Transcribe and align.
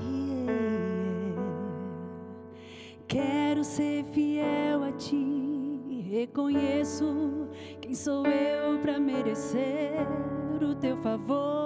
Yeah. 0.00 1.42
Quero 3.06 3.64
ser 3.64 4.04
fiel 4.12 4.84
a 4.84 4.92
Ti, 4.92 6.06
reconheço 6.10 7.48
quem 7.80 7.94
sou 7.94 8.26
eu 8.26 8.78
para 8.80 8.98
merecer 8.98 10.06
o 10.60 10.74
Teu 10.74 10.96
favor. 10.96 11.63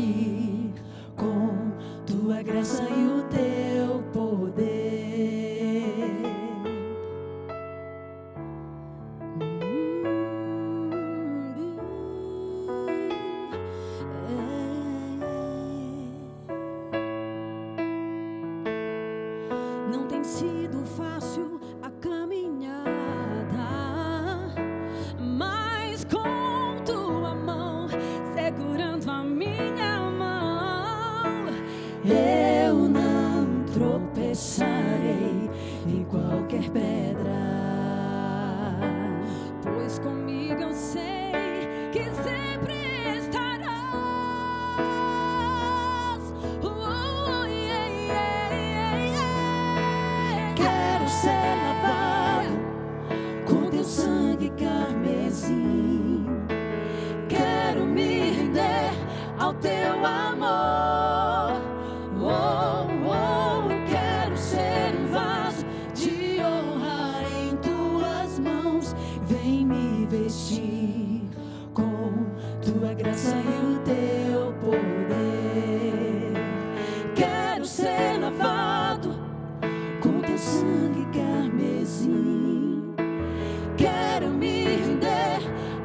Jesus. 0.00 0.29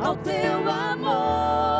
ao 0.05 0.15
teu 0.17 0.69
amor. 0.69 1.74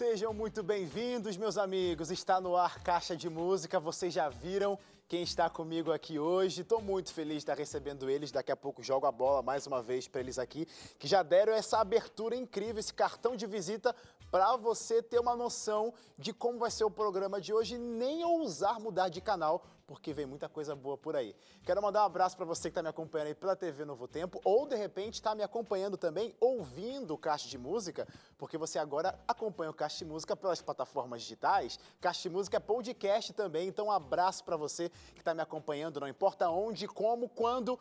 Sejam 0.00 0.32
muito 0.32 0.62
bem-vindos, 0.62 1.36
meus 1.36 1.58
amigos. 1.58 2.10
Está 2.10 2.40
no 2.40 2.56
ar 2.56 2.82
Caixa 2.82 3.14
de 3.14 3.28
Música. 3.28 3.78
Vocês 3.78 4.14
já 4.14 4.30
viram 4.30 4.78
quem 5.06 5.22
está 5.22 5.50
comigo 5.50 5.92
aqui 5.92 6.18
hoje. 6.18 6.62
Estou 6.62 6.80
muito 6.80 7.12
feliz 7.12 7.34
de 7.34 7.38
estar 7.40 7.54
recebendo 7.54 8.08
eles. 8.08 8.32
Daqui 8.32 8.50
a 8.50 8.56
pouco 8.56 8.82
jogo 8.82 9.04
a 9.04 9.12
bola 9.12 9.42
mais 9.42 9.66
uma 9.66 9.82
vez 9.82 10.08
para 10.08 10.22
eles 10.22 10.38
aqui, 10.38 10.66
que 10.98 11.06
já 11.06 11.22
deram 11.22 11.52
essa 11.52 11.78
abertura 11.78 12.34
incrível, 12.34 12.80
esse 12.80 12.94
cartão 12.94 13.36
de 13.36 13.46
visita 13.46 13.94
para 14.30 14.56
você 14.56 15.02
ter 15.02 15.18
uma 15.18 15.34
noção 15.34 15.92
de 16.16 16.32
como 16.32 16.58
vai 16.58 16.70
ser 16.70 16.84
o 16.84 16.90
programa 16.90 17.40
de 17.40 17.52
hoje, 17.52 17.76
nem 17.78 18.24
ousar 18.24 18.78
mudar 18.78 19.08
de 19.08 19.20
canal, 19.20 19.64
porque 19.90 20.12
vem 20.12 20.24
muita 20.24 20.48
coisa 20.48 20.76
boa 20.76 20.96
por 20.96 21.16
aí. 21.16 21.34
Quero 21.64 21.82
mandar 21.82 22.02
um 22.02 22.06
abraço 22.06 22.36
para 22.36 22.46
você 22.46 22.62
que 22.62 22.68
está 22.68 22.82
me 22.82 22.88
acompanhando 22.88 23.26
aí 23.26 23.34
pela 23.34 23.56
TV 23.56 23.84
Novo 23.84 24.06
Tempo, 24.06 24.40
ou 24.44 24.64
de 24.64 24.76
repente 24.76 25.14
está 25.14 25.34
me 25.34 25.42
acompanhando 25.42 25.96
também 25.96 26.32
ouvindo 26.38 27.14
o 27.14 27.18
Caixa 27.18 27.48
de 27.48 27.58
Música, 27.58 28.06
porque 28.38 28.56
você 28.56 28.78
agora 28.78 29.18
acompanha 29.26 29.70
o 29.70 29.74
Caixa 29.74 29.98
de 29.98 30.04
Música 30.04 30.36
pelas 30.36 30.62
plataformas 30.62 31.22
digitais. 31.22 31.76
Caixa 32.00 32.22
de 32.22 32.30
Música 32.30 32.58
é 32.58 32.60
podcast 32.60 33.32
também, 33.32 33.66
então 33.66 33.86
um 33.86 33.90
abraço 33.90 34.44
para 34.44 34.56
você 34.56 34.90
que 35.12 35.22
está 35.22 35.34
me 35.34 35.42
acompanhando, 35.42 35.98
não 35.98 36.06
importa 36.06 36.48
onde, 36.50 36.86
como, 36.86 37.28
quando. 37.28 37.76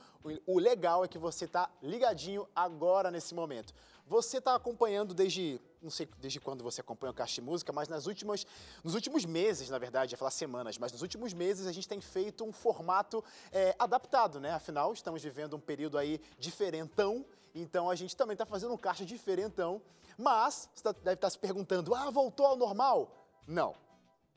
O 0.48 0.58
legal 0.58 1.06
é 1.06 1.08
que 1.08 1.20
você 1.20 1.46
está 1.46 1.70
ligadinho 1.80 2.48
agora 2.56 3.12
nesse 3.12 3.36
momento. 3.36 3.72
Você 4.10 4.40
está 4.40 4.56
acompanhando 4.56 5.14
desde, 5.14 5.62
não 5.84 5.92
sei 5.92 6.10
desde 6.18 6.40
quando 6.40 6.64
você 6.64 6.82
acompanha 6.82 7.12
o 7.12 7.14
Caixa 7.14 7.36
de 7.36 7.42
Música, 7.42 7.72
mas 7.72 7.88
nas 7.88 8.08
últimas, 8.08 8.44
nos 8.84 8.96
últimos 8.96 9.24
meses, 9.24 9.70
na 9.70 9.78
verdade, 9.78 10.16
ia 10.16 10.18
falar 10.18 10.32
semanas, 10.32 10.80
mas 10.80 10.92
nos 10.92 11.04
últimos 11.04 11.32
meses 11.32 11.68
a 11.68 11.72
gente 11.72 11.88
tem 11.88 12.02
feito 12.02 12.44
um 12.44 12.52
formato 12.52 13.24
é, 13.52 13.76
adaptado, 13.78 14.40
né? 14.40 14.50
Afinal, 14.50 14.92
estamos 14.94 15.22
vivendo 15.22 15.56
um 15.56 15.60
período 15.60 15.96
aí 15.96 16.20
diferentão, 16.40 17.24
então 17.54 17.88
a 17.88 17.94
gente 17.94 18.18
também 18.18 18.34
está 18.34 18.48
fazendo 18.48 18.74
um 18.74 18.78
Caixa 18.78 19.06
diferentão, 19.06 19.80
mas 20.18 20.68
você 20.74 20.82
tá, 20.86 20.92
deve 20.92 21.14
estar 21.14 21.28
tá 21.28 21.30
se 21.30 21.38
perguntando, 21.38 21.94
ah, 21.94 22.10
voltou 22.10 22.48
ao 22.48 22.56
normal? 22.58 23.16
Não. 23.46 23.76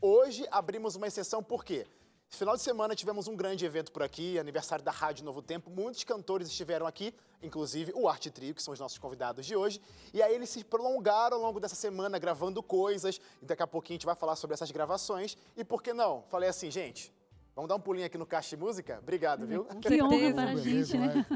Hoje 0.02 0.46
abrimos 0.50 0.96
uma 0.96 1.06
exceção, 1.06 1.42
por 1.42 1.64
quê? 1.64 1.86
Final 2.34 2.56
de 2.56 2.62
semana 2.62 2.94
tivemos 2.94 3.29
um 3.29 3.37
grande 3.37 3.62
evento 3.67 3.93
por 3.93 4.02
aqui, 4.02 4.38
aniversário 4.38 4.82
da 4.82 4.90
Rádio 4.90 5.23
Novo 5.23 5.43
Tempo. 5.43 5.70
Muitos 5.70 6.02
cantores 6.02 6.49
estiveram 6.49 6.87
aqui, 6.87 7.14
inclusive 7.43 7.93
o 7.94 8.08
Arte 8.08 8.31
Trio, 8.31 8.55
que 8.55 8.62
são 8.62 8.73
os 8.73 8.81
nossos 8.81 8.96
convidados 8.96 9.44
de 9.44 9.55
hoje. 9.55 9.82
E 10.14 10.23
aí 10.23 10.34
eles 10.34 10.49
se 10.49 10.64
prolongaram 10.64 11.37
ao 11.37 11.43
longo 11.43 11.61
dessa 11.61 11.75
semana 11.75 12.19
gravando 12.19 12.62
coisas. 12.62 13.20
E 13.43 13.44
daqui 13.44 13.62
a 13.62 13.67
pouquinho 13.67 13.96
a 13.96 13.99
gente 13.99 14.06
vai 14.06 14.14
falar 14.14 14.34
sobre 14.37 14.55
essas 14.55 14.70
gravações. 14.70 15.37
E 15.55 15.62
por 15.62 15.82
que 15.82 15.93
não? 15.93 16.23
Falei 16.31 16.49
assim, 16.49 16.70
gente, 16.70 17.12
vamos 17.55 17.69
dar 17.69 17.76
um 17.76 17.81
pulinho 17.81 18.06
aqui 18.06 18.17
no 18.17 18.25
Caixa 18.25 18.56
de 18.56 18.62
Música? 18.62 18.99
Obrigado, 19.02 19.46
viu? 19.46 19.67
Que 19.67 20.02
honra 20.02 20.32
para 20.32 20.50
a 20.52 20.56
gente, 20.56 20.96
né? 20.96 21.26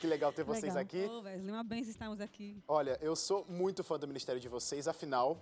Que 0.00 0.06
legal 0.06 0.32
ter 0.32 0.44
vocês 0.44 0.74
legal. 0.74 0.80
aqui. 0.80 1.06
Ô, 1.06 1.22
Wesley, 1.22 1.50
uma 1.50 1.64
benção 1.64 1.90
estarmos 1.90 2.20
aqui. 2.20 2.62
Olha, 2.68 2.96
eu 3.02 3.16
sou 3.16 3.44
muito 3.48 3.82
fã 3.82 3.98
do 3.98 4.06
Ministério 4.06 4.40
de 4.40 4.48
vocês, 4.48 4.86
afinal, 4.86 5.40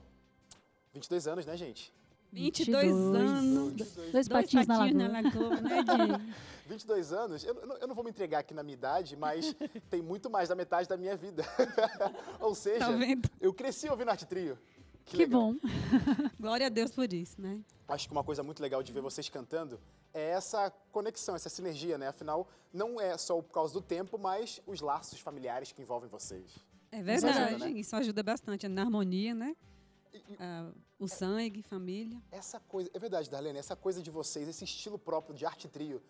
22 0.94 1.26
anos, 1.26 1.44
né, 1.44 1.58
gente? 1.58 1.92
22, 2.34 2.84
22 2.84 2.92
anos. 2.92 3.72
Dois, 3.72 4.12
dois 4.12 4.28
patinhos, 4.28 4.66
na 4.66 4.78
lagoa. 4.78 5.08
Na 5.08 5.20
lagoa 5.22 5.60
né, 5.60 5.82
de... 5.82 6.34
22 6.66 7.12
anos, 7.12 7.44
eu, 7.44 7.54
eu, 7.80 7.86
não 7.86 7.94
vou 7.94 8.02
me 8.02 8.10
entregar 8.10 8.38
aqui 8.38 8.54
na 8.54 8.62
minha 8.62 8.74
idade, 8.74 9.16
mas 9.16 9.54
tem 9.90 10.02
muito 10.02 10.30
mais 10.30 10.48
da 10.48 10.54
metade 10.54 10.88
da 10.88 10.96
minha 10.96 11.16
vida. 11.16 11.44
Ou 12.40 12.54
seja, 12.54 12.86
tá 12.86 13.30
eu 13.40 13.52
cresci 13.52 13.88
ouvindo 13.88 14.10
Arte 14.10 14.26
Trio. 14.26 14.58
Que, 15.04 15.18
que 15.18 15.26
bom. 15.26 15.54
Glória 16.40 16.66
a 16.66 16.70
Deus 16.70 16.90
por 16.90 17.12
isso, 17.12 17.40
né? 17.40 17.60
Acho 17.86 18.08
que 18.08 18.12
uma 18.12 18.24
coisa 18.24 18.42
muito 18.42 18.62
legal 18.62 18.82
de 18.82 18.90
ver 18.90 19.02
vocês 19.02 19.28
cantando 19.28 19.78
é 20.14 20.30
essa 20.30 20.70
conexão, 20.90 21.36
essa 21.36 21.50
sinergia, 21.50 21.98
né? 21.98 22.08
Afinal, 22.08 22.48
não 22.72 22.98
é 22.98 23.16
só 23.18 23.40
por 23.42 23.52
causa 23.52 23.74
do 23.74 23.82
tempo, 23.82 24.18
mas 24.18 24.62
os 24.66 24.80
laços 24.80 25.20
familiares 25.20 25.72
que 25.72 25.82
envolvem 25.82 26.08
vocês. 26.08 26.64
É 26.90 27.02
verdade, 27.02 27.26
isso 27.26 27.44
ajuda, 27.44 27.64
né? 27.66 27.70
isso 27.72 27.96
ajuda 27.96 28.22
bastante 28.22 28.68
na 28.68 28.82
harmonia, 28.82 29.34
né? 29.34 29.54
Uh, 30.14 30.74
o 30.98 31.08
sangue, 31.08 31.62
família. 31.62 32.20
Essa 32.30 32.60
coisa, 32.60 32.90
é 32.92 32.98
verdade, 32.98 33.30
Darlene, 33.30 33.58
essa 33.58 33.76
coisa 33.76 34.02
de 34.02 34.10
vocês, 34.10 34.48
esse 34.48 34.64
estilo 34.64 34.98
próprio 34.98 35.34
de 35.34 35.44
arte 35.44 35.68
trio, 35.68 36.02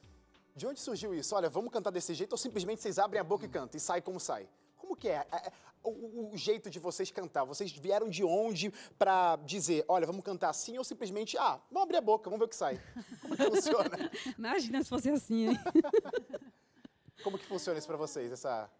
de 0.54 0.66
onde 0.66 0.80
surgiu 0.80 1.14
isso? 1.14 1.34
Olha, 1.34 1.48
vamos 1.48 1.72
cantar 1.72 1.90
desse 1.90 2.14
jeito 2.14 2.32
ou 2.32 2.38
simplesmente 2.38 2.80
vocês 2.80 2.98
abrem 2.98 3.20
a 3.20 3.24
boca 3.24 3.44
e 3.44 3.48
cantam 3.48 3.76
e 3.76 3.80
sai 3.80 4.00
como 4.00 4.20
sai? 4.20 4.48
Como 4.76 4.94
que 4.94 5.08
é? 5.08 5.26
é, 5.32 5.48
é 5.48 5.52
o, 5.82 6.32
o, 6.32 6.36
jeito 6.36 6.70
de 6.70 6.78
vocês 6.78 7.10
cantar? 7.10 7.44
Vocês 7.44 7.72
vieram 7.72 8.08
de 8.08 8.22
onde 8.22 8.72
para 8.98 9.36
dizer, 9.36 9.84
olha, 9.88 10.06
vamos 10.06 10.22
cantar 10.22 10.50
assim 10.50 10.78
ou 10.78 10.84
simplesmente, 10.84 11.36
ah, 11.38 11.60
vamos 11.70 11.84
abrir 11.84 11.96
a 11.96 12.00
boca, 12.00 12.30
vamos 12.30 12.38
ver 12.38 12.44
o 12.44 12.48
que 12.48 12.56
sai? 12.56 12.80
Como 13.20 13.36
que 13.36 13.44
funciona? 13.44 14.10
Imagina 14.38 14.82
se 14.82 14.88
fosse 14.88 15.10
assim, 15.10 15.48
hein? 15.48 15.58
Como 17.24 17.38
que 17.38 17.46
funciona 17.46 17.78
isso 17.78 17.88
para 17.88 17.96
vocês, 17.96 18.30
essa, 18.30 18.70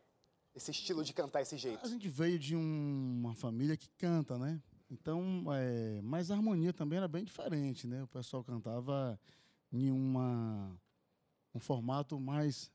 esse 0.54 0.70
estilo 0.70 1.02
de 1.02 1.14
cantar 1.14 1.40
esse 1.40 1.56
jeito? 1.56 1.84
A 1.84 1.88
gente 1.88 2.06
veio 2.08 2.38
de 2.38 2.54
um, 2.54 3.20
uma 3.20 3.34
família 3.34 3.74
que 3.74 3.88
canta, 3.96 4.36
né? 4.36 4.60
Então, 4.90 5.44
é, 5.52 6.00
mas 6.02 6.30
a 6.30 6.34
harmonia 6.34 6.72
também 6.72 6.98
era 6.98 7.08
bem 7.08 7.24
diferente, 7.24 7.86
né? 7.86 8.02
O 8.02 8.08
pessoal 8.08 8.44
cantava 8.44 9.18
em 9.72 9.90
uma, 9.90 10.70
um 11.54 11.58
formato 11.58 12.20
mais 12.20 12.70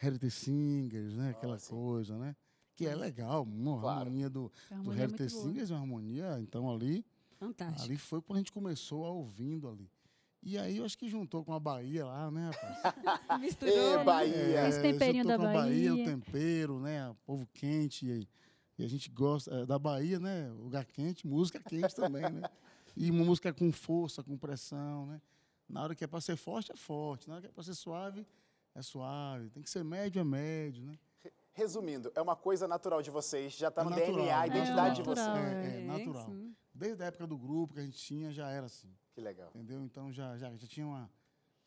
heritage 0.00 0.32
singers, 0.32 1.14
né? 1.14 1.30
Aquela 1.30 1.56
ah, 1.56 1.68
coisa, 1.68 2.18
né? 2.18 2.36
Que 2.74 2.86
é 2.86 2.94
legal, 2.94 3.44
uma 3.44 3.80
claro. 3.80 4.00
harmonia 4.00 4.28
do, 4.28 4.50
do 4.82 4.92
é 4.92 5.02
heritage 5.02 5.30
singers, 5.30 5.70
uma 5.70 5.80
harmonia, 5.80 6.38
então 6.40 6.70
ali... 6.70 7.04
Fantástico. 7.38 7.84
Ali 7.84 7.96
foi 7.96 8.22
quando 8.22 8.36
a 8.36 8.40
gente 8.40 8.52
começou 8.52 9.04
a 9.04 9.10
ouvindo 9.10 9.68
ali. 9.68 9.90
E 10.44 10.58
aí 10.58 10.78
eu 10.78 10.84
acho 10.84 10.98
que 10.98 11.08
juntou 11.08 11.44
com 11.44 11.52
a 11.52 11.60
Bahia 11.60 12.04
lá, 12.04 12.30
né, 12.30 12.50
rapaz? 12.50 13.40
Misturou. 13.40 13.74
Ei, 13.74 13.96
né? 13.96 14.04
Bahia. 14.04 14.34
É, 14.34 14.68
Esse 14.68 14.82
temperinho 14.82 15.24
da 15.24 15.38
Bahia. 15.38 15.60
Bahia. 15.60 15.94
O 15.94 16.04
tempero, 16.04 16.80
né? 16.80 17.08
O 17.10 17.14
povo 17.24 17.48
quente. 17.52 18.06
E, 18.06 18.28
e 18.78 18.84
a 18.84 18.88
gente 18.88 19.10
gosta 19.10 19.54
é, 19.54 19.66
da 19.66 19.78
Bahia, 19.78 20.18
né? 20.18 20.50
Lugar 20.50 20.84
quente, 20.84 21.26
música 21.26 21.60
quente 21.60 21.94
também, 21.94 22.28
né? 22.30 22.42
E 22.96 23.10
uma 23.10 23.24
música 23.24 23.52
com 23.52 23.72
força, 23.72 24.22
com 24.22 24.36
pressão, 24.36 25.06
né? 25.06 25.20
Na 25.68 25.82
hora 25.82 25.94
que 25.94 26.04
é 26.04 26.06
para 26.06 26.20
ser 26.20 26.36
forte, 26.36 26.72
é 26.72 26.76
forte. 26.76 27.28
Na 27.28 27.34
hora 27.34 27.42
que 27.42 27.48
é 27.48 27.50
para 27.52 27.62
ser 27.62 27.74
suave, 27.74 28.26
é 28.74 28.82
suave. 28.82 29.50
Tem 29.50 29.62
que 29.62 29.70
ser 29.70 29.82
médio, 29.84 30.20
é 30.20 30.24
médio, 30.24 30.84
né? 30.84 30.98
Resumindo, 31.54 32.10
é 32.14 32.20
uma 32.20 32.34
coisa 32.34 32.66
natural 32.66 33.02
de 33.02 33.10
vocês, 33.10 33.52
já 33.52 33.68
está 33.68 33.82
é 33.82 33.84
no 33.84 33.90
natural, 33.90 34.14
DNA, 34.14 34.40
a 34.40 34.46
identidade 34.46 34.90
é 34.90 34.94
de 34.94 35.02
vocês. 35.02 35.26
É, 35.26 35.76
é 35.76 35.84
natural. 35.84 36.30
Desde 36.74 37.02
a 37.02 37.06
época 37.06 37.26
do 37.26 37.36
grupo 37.36 37.74
que 37.74 37.80
a 37.80 37.84
gente 37.84 37.98
tinha, 37.98 38.32
já 38.32 38.50
era 38.50 38.66
assim. 38.66 38.88
Que 39.14 39.20
legal. 39.20 39.50
Entendeu? 39.54 39.82
Então 39.84 40.10
já, 40.10 40.36
já, 40.38 40.56
já 40.56 40.66
tinha 40.66 40.86
uma 40.86 41.10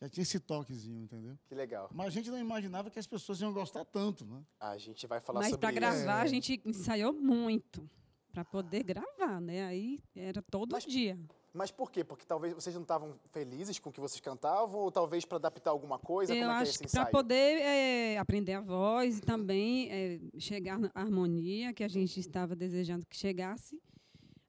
já 0.06 0.10
tinha 0.10 0.22
esse 0.22 0.40
toquezinho, 0.40 1.04
entendeu? 1.04 1.38
Que 1.48 1.56
legal. 1.56 1.90
Mas 1.94 2.08
a 2.08 2.10
gente 2.12 2.30
não 2.30 2.38
imaginava 2.38 2.90
que 2.90 3.00
as 3.00 3.08
pessoas 3.08 3.42
iam 3.42 3.52
gostar 3.52 3.84
tanto, 3.86 4.26
né? 4.26 4.44
A 4.60 4.78
gente 4.78 5.06
vai 5.08 5.20
falar 5.20 5.42
Mas 5.42 5.50
sobre 5.50 5.68
isso. 5.68 5.76
Mas 5.76 5.90
para 5.90 5.96
gravar, 6.04 6.20
é. 6.20 6.24
a 6.24 6.28
gente 6.28 6.62
ensaiou 6.64 7.14
muito 7.14 7.90
para 8.32 8.46
poder 8.46 8.84
gravar, 8.84 9.42
né? 9.42 9.66
Aí 9.66 10.00
era 10.16 10.42
todo 10.42 10.74
mas, 10.74 10.86
dia. 10.86 11.18
Mas 11.54 11.72
por 11.72 11.90
quê? 11.90 12.04
Porque 12.04 12.26
talvez 12.26 12.54
vocês 12.54 12.76
não 12.76 12.84
estavam 12.84 13.18
felizes 13.32 13.80
com 13.80 13.90
o 13.90 13.94
que 13.94 14.00
vocês 14.00 14.20
cantavam 14.20 14.80
ou 14.80 14.92
talvez 14.92 15.26
para 15.26 15.38
adaptar 15.38 15.72
alguma 15.72 15.98
coisa? 15.98 16.34
Eu 16.34 16.42
Como 16.42 16.52
é 16.52 16.56
acho 16.56 16.78
que 16.78 16.84
é 16.84 16.88
esse 16.88 16.96
para 16.96 17.06
poder 17.06 17.62
é, 17.62 18.18
aprender 18.18 18.54
a 18.54 18.62
voz 18.62 19.20
e 19.20 19.22
também 19.22 19.90
é, 19.90 20.20
chegar 20.38 20.78
na 20.78 20.92
harmonia 20.94 21.74
que 21.74 21.84
a 21.84 21.88
gente 21.88 22.20
estava 22.20 22.56
desejando 22.56 23.06
que 23.06 23.16
chegasse 23.16 23.82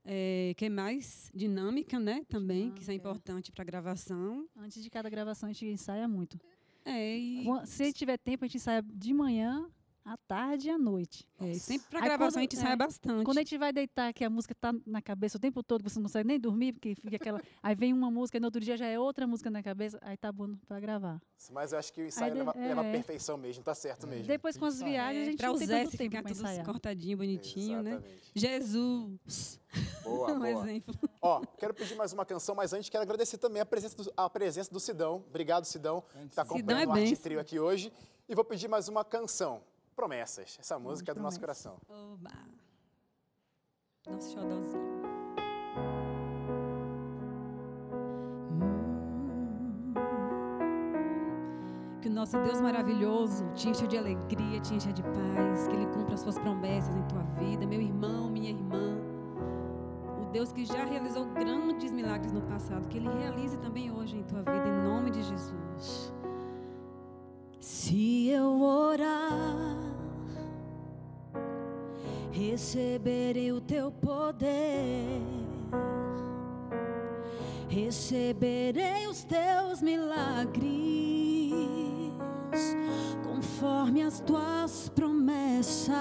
é, 0.06 0.54
que 0.56 0.66
é 0.66 0.68
mais 0.68 1.30
dinâmica, 1.34 1.98
né? 1.98 2.24
Também, 2.28 2.56
dinâmica. 2.58 2.76
que 2.76 2.82
isso 2.82 2.90
é 2.90 2.94
importante 2.94 3.50
para 3.50 3.62
a 3.62 3.64
gravação. 3.64 4.48
Antes 4.56 4.82
de 4.82 4.88
cada 4.88 5.10
gravação 5.10 5.48
a 5.48 5.52
gente 5.52 5.66
ensaia 5.66 6.06
muito. 6.06 6.38
É, 6.84 7.18
e... 7.18 7.44
Se 7.64 7.92
tiver 7.92 8.16
tempo, 8.16 8.44
a 8.44 8.46
gente 8.46 8.58
ensaia 8.58 8.82
de 8.82 9.12
manhã 9.12 9.68
à 10.06 10.16
tarde 10.16 10.68
e 10.68 10.70
à 10.70 10.78
noite. 10.78 11.28
É, 11.40 11.54
sempre 11.54 11.88
para 11.90 12.00
gravação 12.00 12.28
quando, 12.28 12.36
a 12.38 12.40
gente 12.42 12.56
é, 12.56 12.60
sai 12.60 12.76
bastante. 12.76 13.24
Quando 13.24 13.38
a 13.38 13.40
gente 13.40 13.58
vai 13.58 13.72
deitar, 13.72 14.12
que 14.12 14.24
a 14.24 14.30
música 14.30 14.52
está 14.52 14.72
na 14.86 15.02
cabeça 15.02 15.36
o 15.36 15.40
tempo 15.40 15.64
todo, 15.64 15.82
você 15.82 15.98
não 15.98 16.04
consegue 16.04 16.28
nem 16.28 16.38
dormir, 16.38 16.72
porque 16.72 16.94
fica 16.94 17.16
aquela. 17.16 17.40
aí 17.60 17.74
vem 17.74 17.92
uma 17.92 18.08
música 18.08 18.38
e 18.38 18.40
no 18.40 18.46
outro 18.46 18.60
dia 18.60 18.76
já 18.76 18.86
é 18.86 18.98
outra 18.98 19.26
música 19.26 19.50
na 19.50 19.62
cabeça, 19.62 19.98
aí 20.00 20.16
tá 20.16 20.30
bom 20.30 20.54
para 20.68 20.78
gravar. 20.78 21.20
Mas 21.50 21.72
eu 21.72 21.78
acho 21.78 21.92
que 21.92 22.02
o 22.02 22.06
ensaio 22.06 22.34
leva, 22.34 22.52
é, 22.56 22.68
leva 22.68 22.84
perfeição 22.84 23.36
mesmo, 23.36 23.64
tá 23.64 23.74
certo 23.74 24.06
mesmo. 24.06 24.26
Depois 24.26 24.56
com 24.56 24.64
as 24.64 24.80
viagens, 24.80 25.22
a 25.22 25.30
gente 25.30 25.38
pra 25.38 25.48
não 25.48 25.58
tem 25.58 25.66
tanto 25.66 25.96
tempo 25.96 26.22
para 26.22 26.30
ensaiar. 26.30 26.64
cortadinho, 26.64 27.18
bonitinho, 27.18 27.82
né? 27.82 27.90
Exatamente. 27.90 28.14
né? 28.14 28.30
Jesus. 28.34 29.60
Boa, 30.04 30.30
um 30.32 30.38
boa. 30.38 30.50
exemplo. 30.50 30.94
Ó, 31.20 31.40
quero 31.58 31.74
pedir 31.74 31.96
mais 31.96 32.12
uma 32.12 32.24
canção, 32.24 32.54
mas 32.54 32.72
antes 32.72 32.88
quero 32.88 33.02
agradecer 33.02 33.38
também 33.38 33.60
a 33.60 33.66
presença 33.66 33.96
do, 33.96 34.12
a 34.16 34.30
presença 34.30 34.72
do 34.72 34.78
Sidão. 34.78 35.24
Obrigado, 35.28 35.64
Sidão, 35.64 36.04
que 36.12 36.26
está 36.26 36.42
acompanhando 36.42 36.82
é 36.82 36.86
o 36.86 36.92
Arte 36.92 37.16
Trio 37.16 37.40
aqui 37.40 37.58
hoje. 37.58 37.92
E 38.28 38.34
vou 38.34 38.44
pedir 38.44 38.68
mais 38.68 38.88
uma 38.88 39.04
canção. 39.04 39.62
Promessas. 39.96 40.58
Essa 40.60 40.78
música 40.78 41.12
é 41.12 41.14
do 41.14 41.22
nosso 41.22 41.40
coração. 41.40 41.78
Oba. 41.88 42.30
Nosso 44.06 44.30
xodózinho. 44.34 44.84
Hum. 48.50 49.94
Que 52.02 52.08
o 52.08 52.12
nosso 52.12 52.38
Deus 52.42 52.60
maravilhoso 52.60 53.50
te 53.54 53.70
encha 53.70 53.86
de 53.86 53.96
alegria, 53.96 54.60
te 54.60 54.74
encha 54.74 54.92
de 54.92 55.02
paz, 55.02 55.66
que 55.66 55.74
Ele 55.74 55.86
cumpra 55.86 56.14
as 56.14 56.20
suas 56.20 56.38
promessas 56.38 56.94
em 56.94 57.02
tua 57.08 57.22
vida, 57.38 57.66
meu 57.66 57.80
irmão, 57.80 58.30
minha 58.30 58.50
irmã. 58.50 59.00
O 60.20 60.26
Deus 60.30 60.52
que 60.52 60.66
já 60.66 60.84
realizou 60.84 61.24
grandes 61.32 61.90
milagres 61.90 62.32
no 62.32 62.42
passado, 62.42 62.86
que 62.88 62.98
Ele 62.98 63.08
realize 63.08 63.56
também 63.58 63.90
hoje 63.90 64.18
em 64.18 64.22
tua 64.24 64.40
vida, 64.40 64.68
em 64.68 64.84
nome 64.84 65.10
de 65.10 65.22
Jesus. 65.22 65.95
Receberei 72.56 73.52
o 73.52 73.60
teu 73.60 73.92
poder, 73.92 75.20
receberei 77.68 79.06
os 79.06 79.24
teus 79.24 79.82
milagres, 79.82 81.52
conforme 83.22 84.00
as 84.00 84.20
tuas 84.20 84.88
promessas, 84.88 85.98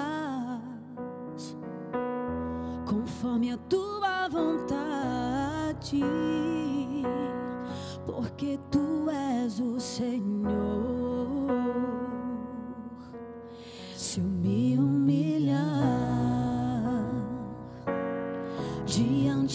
conforme 2.87 3.51
a 3.51 3.57
tua 3.57 4.29
vontade, 4.29 6.01
porque 8.05 8.57
tu 8.71 9.09
és 9.09 9.59
o 9.59 9.77
Senhor. 9.77 10.94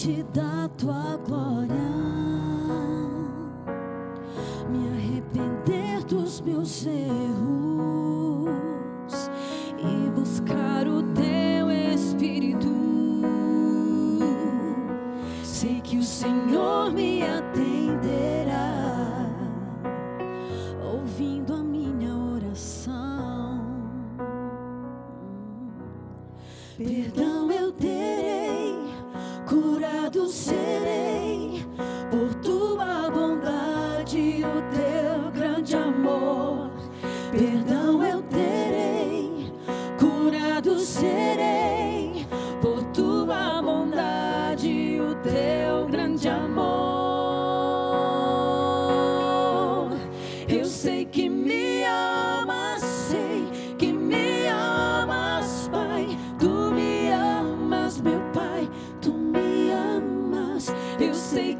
Diante 0.01 0.23
da 0.33 0.67
tua 0.77 1.17
glória, 1.27 1.75
me 4.69 4.87
arrepender 4.97 6.03
dos 6.05 6.41
meus 6.41 6.87
erros 6.87 7.40
Eu 61.01 61.15
sei 61.15 61.50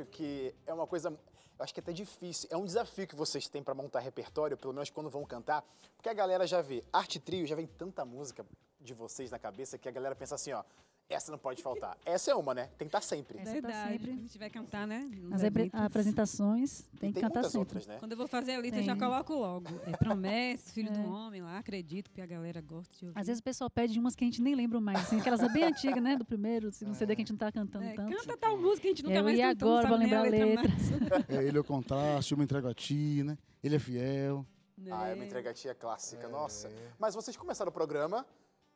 acho 0.00 0.06
que 0.10 0.54
é 0.66 0.72
uma 0.72 0.86
coisa, 0.86 1.10
eu 1.10 1.64
acho 1.64 1.74
que 1.74 1.80
é 1.80 1.82
até 1.82 1.92
difícil, 1.92 2.48
é 2.50 2.56
um 2.56 2.64
desafio 2.64 3.06
que 3.06 3.14
vocês 3.14 3.48
têm 3.48 3.62
para 3.62 3.74
montar 3.74 4.00
repertório, 4.00 4.56
pelo 4.56 4.72
menos 4.72 4.90
quando 4.90 5.10
vão 5.10 5.24
cantar, 5.24 5.64
porque 5.96 6.08
a 6.08 6.14
galera 6.14 6.46
já 6.46 6.62
vê. 6.62 6.82
Arte 6.92 7.20
trio, 7.20 7.46
já 7.46 7.54
vem 7.54 7.66
tanta 7.66 8.04
música 8.04 8.44
de 8.80 8.94
vocês 8.94 9.30
na 9.30 9.38
cabeça 9.38 9.76
que 9.76 9.88
a 9.88 9.92
galera 9.92 10.14
pensa 10.14 10.34
assim, 10.34 10.52
ó, 10.52 10.64
essa 11.10 11.30
não 11.32 11.38
pode 11.38 11.62
faltar. 11.62 11.96
Essa 12.04 12.30
é 12.30 12.34
uma, 12.34 12.54
né? 12.54 12.66
Tem 12.78 12.86
que 12.88 12.96
estar 12.96 13.00
sempre. 13.00 13.38
Essa 13.38 13.46
tá 13.46 13.52
Verdade. 13.52 13.92
sempre. 13.92 14.10
A 14.12 14.14
gente 14.16 14.38
vai 14.38 14.50
cantar, 14.50 14.86
né? 14.86 15.10
Nas 15.28 15.42
apresentações 15.72 16.80
E 16.94 16.96
tem 16.98 17.12
que 17.12 17.20
tem 17.20 17.28
cantar 17.28 17.44
sempre. 17.44 17.58
outras, 17.58 17.86
né? 17.86 17.96
Quando 17.98 18.12
eu 18.12 18.18
vou 18.18 18.26
fazer 18.28 18.52
a 18.52 18.60
lista, 18.60 18.78
eu 18.78 18.82
já 18.84 18.92
Tem. 18.96 19.00
coloco 19.02 19.34
logo. 19.34 19.66
É 19.86 19.96
promessa, 19.96 20.72
filho 20.72 20.92
do 20.92 20.98
É. 21.00 21.06
homem 21.06 21.42
lá, 21.42 21.58
acredito 21.58 22.10
que 22.10 22.20
a 22.20 22.26
galera 22.26 22.60
gosta 22.60 22.96
de 22.96 23.06
ouvir. 23.06 23.18
Às 23.18 23.26
vezes 23.26 23.40
o 23.40 23.42
pessoal 23.42 23.68
pede 23.70 23.98
umas 23.98 24.14
que 24.14 24.24
a 24.24 24.26
gente 24.26 24.40
nem 24.40 24.54
lembra 24.54 24.80
mais, 24.80 25.00
assim, 25.00 25.18
aquelas 25.20 25.40
bem 25.52 25.64
antigas, 25.64 26.02
né? 26.02 26.16
Do 26.16 26.24
primeiro, 26.24 26.70
segundo 26.72 26.94
CD 26.94 27.14
que 27.16 27.22
a 27.22 27.24
gente 27.24 27.32
não 27.32 27.38
tá 27.38 27.50
cantando 27.52 27.84
É, 27.84 27.94
tanto. 27.94 28.14
canta 28.16 28.36
tal 28.36 28.56
música 28.56 28.82
que 28.82 28.86
a 28.88 28.90
gente 28.90 29.02
nunca 29.02 29.16
Eu 29.16 29.24
mais 29.24 29.38
cantou, 29.38 29.68
não 29.68 29.78
agora, 29.78 29.88
vou 29.88 29.96
a 29.96 30.00
lembrar 30.00 30.18
a 30.18 30.22
letra 30.22 30.54
mais. 30.54 30.90
É, 31.28 31.44
ele 31.44 31.58
é 31.58 31.60
o 31.60 31.64
contraste, 31.64 32.32
eu 32.32 32.38
me 32.38 32.44
entrego 32.44 32.68
a 32.68 32.74
ti, 32.74 33.22
né? 33.24 33.36
Ele 33.62 33.76
é 33.76 33.78
fiel. 33.78 34.46
Ah, 34.90 35.08
é 35.08 35.14
uma 35.14 35.24
entrega 35.24 35.52
tia 35.52 35.74
clássica, 35.74 36.26
nossa. 36.28 36.70
Mas 36.98 37.14
vocês 37.14 37.36
começaram 37.36 37.68
o 37.68 37.72
programa 37.72 38.24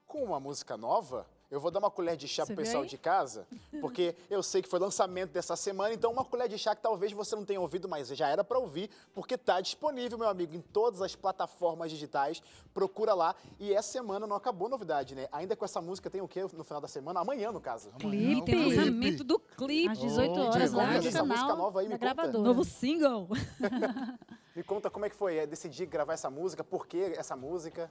com 0.07 0.23
uma 0.23 0.39
música 0.39 0.77
nova. 0.77 1.27
Eu 1.51 1.61
vou 1.61 1.71
dar 1.71 1.79
uma 1.79 1.91
colher 1.91 2.17
de 2.17 2.27
chá 2.27 2.45
Você 2.45 2.55
pro 2.55 2.65
pessoal 2.65 2.83
aí? 2.83 2.89
de 2.89 2.99
casa, 2.99 3.47
porque 3.81 4.17
eu 4.29 4.43
sei 4.43 4.61
que 4.63 4.69
foi 4.69 4.79
lançamento 4.81 5.31
dessa 5.31 5.55
semana, 5.55 5.95
então 5.95 6.11
uma 6.11 6.25
colher 6.25 6.49
de 6.49 6.59
chá 6.59 6.75
que 6.75 6.83
talvez 6.83 7.13
você 7.13 7.37
não 7.37 7.45
tenha 7.45 7.61
ouvido, 7.61 7.89
mas 7.89 8.09
já 8.09 8.29
era 8.29 8.43
para 8.43 8.59
ouvir, 8.59 8.91
porque 9.15 9.37
tá 9.39 9.61
disponível, 9.61 10.19
meu 10.19 10.29
amigo, 10.29 10.55
em 10.57 10.61
todas 10.61 11.01
as 11.03 11.15
plataformas 11.15 11.91
digitais. 11.91 12.43
Procura 12.73 13.15
lá. 13.15 13.37
E 13.61 13.73
essa 13.73 13.93
semana 13.93 14.27
não 14.27 14.35
acabou 14.35 14.67
a 14.67 14.71
novidade, 14.71 15.15
né? 15.15 15.29
Ainda 15.31 15.55
com 15.55 15.65
essa 15.65 15.81
música 15.81 16.11
tem 16.11 16.21
o 16.21 16.27
quê 16.27 16.43
no 16.55 16.65
final 16.65 16.81
da 16.81 16.89
semana? 16.89 17.21
Amanhã, 17.21 17.53
no 17.53 17.61
caso. 17.61 17.91
Clipe. 18.01 18.43
tem 18.47 18.55
o 18.57 18.65
Clipe. 18.65 18.77
lançamento 18.77 19.25
do 19.25 19.39
clipe. 19.39 19.91
Às 19.93 19.99
18 19.99 20.31
Oh, 20.33 20.41
horas 20.41 20.55
Diego, 20.57 20.77
lá 20.77 20.87
no 20.95 21.03
dessa 21.03 21.23
música 21.25 21.41
canal 21.43 21.57
nova 21.57 21.81
aí, 21.81 21.89
me 21.89 21.99
conta. 21.99 22.33
Novo 22.33 22.65
single. 22.65 23.29
Me 24.55 24.63
conta 24.63 24.89
como 24.89 25.05
é 25.05 25.11
que 25.11 25.17
foi 25.17 25.37
é, 25.37 25.47
decidir 25.47 25.87
gravar 25.87 26.13
essa 26.15 26.31
música, 26.31 26.63
por 26.63 26.87
que 26.87 27.13
essa 27.17 27.35
música? 27.37 27.91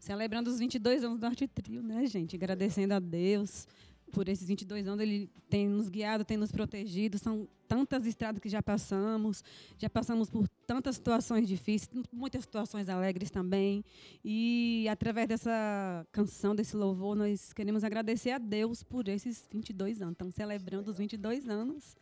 Celebrando 0.00 0.48
os 0.48 0.58
22 0.58 1.04
anos 1.04 1.18
do 1.18 1.26
Arte 1.26 1.46
Trio, 1.46 1.82
né, 1.82 2.06
gente? 2.06 2.34
Agradecendo 2.34 2.94
a 2.94 2.98
Deus. 2.98 3.68
por 4.10 4.28
esses 4.28 4.48
22 4.48 4.88
anos. 4.88 5.00
Ele 5.00 5.30
tem 5.48 5.68
nos 5.68 5.88
guiado, 5.88 6.24
tem 6.24 6.36
nos 6.36 6.50
protegido. 6.50 7.18
São 7.18 7.46
tantas 7.68 8.06
estradas 8.06 8.40
que 8.40 8.48
já 8.48 8.60
passamos, 8.60 9.44
já 9.78 9.88
passamos 9.88 10.28
por 10.28 10.48
tantas 10.66 10.96
situações 10.96 11.46
difíceis, 11.46 11.88
muitas 12.10 12.40
situações 12.40 12.88
alegres 12.88 13.30
também. 13.30 13.84
E 14.24 14.88
através 14.90 15.28
dessa 15.28 16.04
canção, 16.10 16.56
desse 16.56 16.76
louvor, 16.76 17.14
nós 17.14 17.52
queremos 17.52 17.84
agradecer 17.84 18.30
a 18.30 18.38
Deus 18.38 18.82
por 18.82 19.06
esses 19.06 19.46
22 19.52 20.02
anos. 20.02 20.14
Estamos 20.14 20.34
celebrando 20.34 20.90
os 20.90 20.98
22 20.98 21.48
anos 21.48 21.94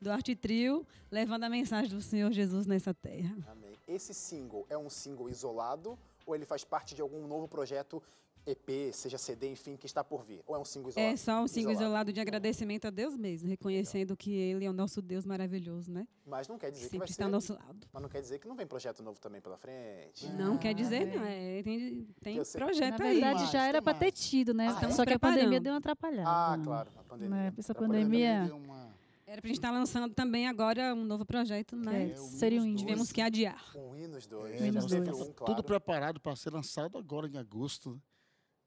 do 0.00 0.10
Arte 0.10 0.34
Trio, 0.34 0.86
levando 1.10 1.44
a 1.44 1.50
mensagem 1.50 1.90
do 1.90 2.00
Senhor 2.00 2.32
Jesus 2.32 2.64
nessa 2.64 2.94
terra. 2.94 3.36
Amém. 3.48 3.74
Esse 3.86 4.14
single 4.14 4.64
é 4.70 4.78
um 4.78 4.88
single 4.88 5.28
isolado 5.28 5.98
ou 6.26 6.34
ele 6.34 6.44
faz 6.44 6.64
parte 6.64 6.94
de 6.94 7.02
algum 7.02 7.26
novo 7.26 7.46
projeto 7.48 8.02
EP, 8.46 8.92
seja 8.92 9.16
CD, 9.16 9.50
enfim, 9.50 9.74
que 9.74 9.86
está 9.86 10.04
por 10.04 10.22
vir? 10.22 10.42
Ou 10.46 10.54
é 10.54 10.58
um 10.58 10.64
single 10.66 10.90
isolado? 10.90 11.14
É 11.14 11.16
só 11.16 11.42
um 11.42 11.48
single 11.48 11.72
isolado, 11.72 12.12
de 12.12 12.20
agradecimento 12.20 12.86
a 12.86 12.90
Deus 12.90 13.16
mesmo, 13.16 13.48
reconhecendo 13.48 14.14
que 14.14 14.34
Ele 14.34 14.66
é 14.66 14.68
o 14.68 14.72
nosso 14.72 15.00
Deus 15.00 15.24
maravilhoso, 15.24 15.90
né? 15.90 16.06
Mas 16.26 16.46
não 16.46 16.58
quer 16.58 16.70
dizer 16.70 16.84
que 16.84 16.90
Sempre 16.90 16.98
vai 16.98 17.08
está 17.08 17.22
ser... 17.22 17.24
ao 17.24 17.30
nosso 17.30 17.54
lado. 17.54 17.86
Mas 17.90 18.02
não 18.02 18.08
quer 18.08 18.20
dizer 18.20 18.38
que 18.38 18.46
não 18.46 18.54
vem 18.54 18.66
projeto 18.66 19.02
novo 19.02 19.18
também 19.18 19.40
pela 19.40 19.56
frente. 19.56 20.26
Não 20.32 20.58
quer 20.58 20.74
dizer, 20.74 21.08
é. 21.08 21.16
não. 21.16 21.24
É, 21.24 21.62
tem 21.62 22.06
tem 22.22 22.42
projeto 22.52 22.98
Na 22.98 23.06
aí. 23.06 23.12
verdade, 23.14 23.38
mais, 23.40 23.50
já 23.50 23.66
era 23.66 23.80
para 23.80 23.96
ter 23.96 24.12
tido, 24.12 24.52
né? 24.52 24.68
Ah, 24.78 24.86
é? 24.86 24.90
Só 24.90 25.06
que 25.06 25.14
a 25.14 25.18
pandemia 25.18 25.58
deu 25.60 25.72
uma 25.72 25.78
atrapalhada. 25.78 26.28
Ah, 26.28 26.58
claro, 26.62 26.90
a 26.98 27.02
pandemia. 27.02 27.34
Né? 27.36 27.52
Essa 27.56 27.74
pandemia- 27.74 28.44
Deu 28.44 28.56
uma- 28.56 28.83
Era 29.26 29.40
pra 29.40 29.48
gente 29.48 29.56
estar 29.56 29.70
lançando 29.70 30.12
também 30.14 30.46
agora 30.46 30.94
um 30.94 31.04
novo 31.04 31.24
projeto, 31.24 31.74
mas 31.76 32.10
É, 32.12 32.20
o 32.20 32.24
seria 32.26 32.62
um 32.62 32.74
tivemos 32.76 33.10
que 33.10 33.20
adiar. 33.22 33.72
Um 33.74 33.96
e 33.96 34.06
nos 34.06 34.26
dois. 34.26 34.54
É, 34.54 34.58
já 34.58 34.64
Menos 34.64 34.86
teve 34.86 35.04
dois. 35.10 35.20
um, 35.28 35.32
claro. 35.32 35.54
Tudo 35.54 35.64
preparado 35.64 36.20
para 36.20 36.36
ser 36.36 36.52
lançado 36.52 36.98
agora 36.98 37.26
em 37.26 37.36
agosto 37.38 37.94
né, 37.94 38.00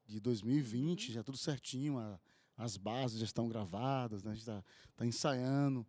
de 0.06 0.18
2020, 0.20 1.12
já 1.12 1.22
tudo 1.22 1.38
certinho, 1.38 1.98
a- 1.98 2.18
as 2.56 2.76
bases 2.76 3.20
já 3.20 3.24
estão 3.24 3.48
gravadas, 3.48 4.24
né, 4.24 4.32
a 4.32 4.34
gente 4.34 4.42
está 4.42 4.64
tá 4.96 5.06
ensaiando. 5.06 5.86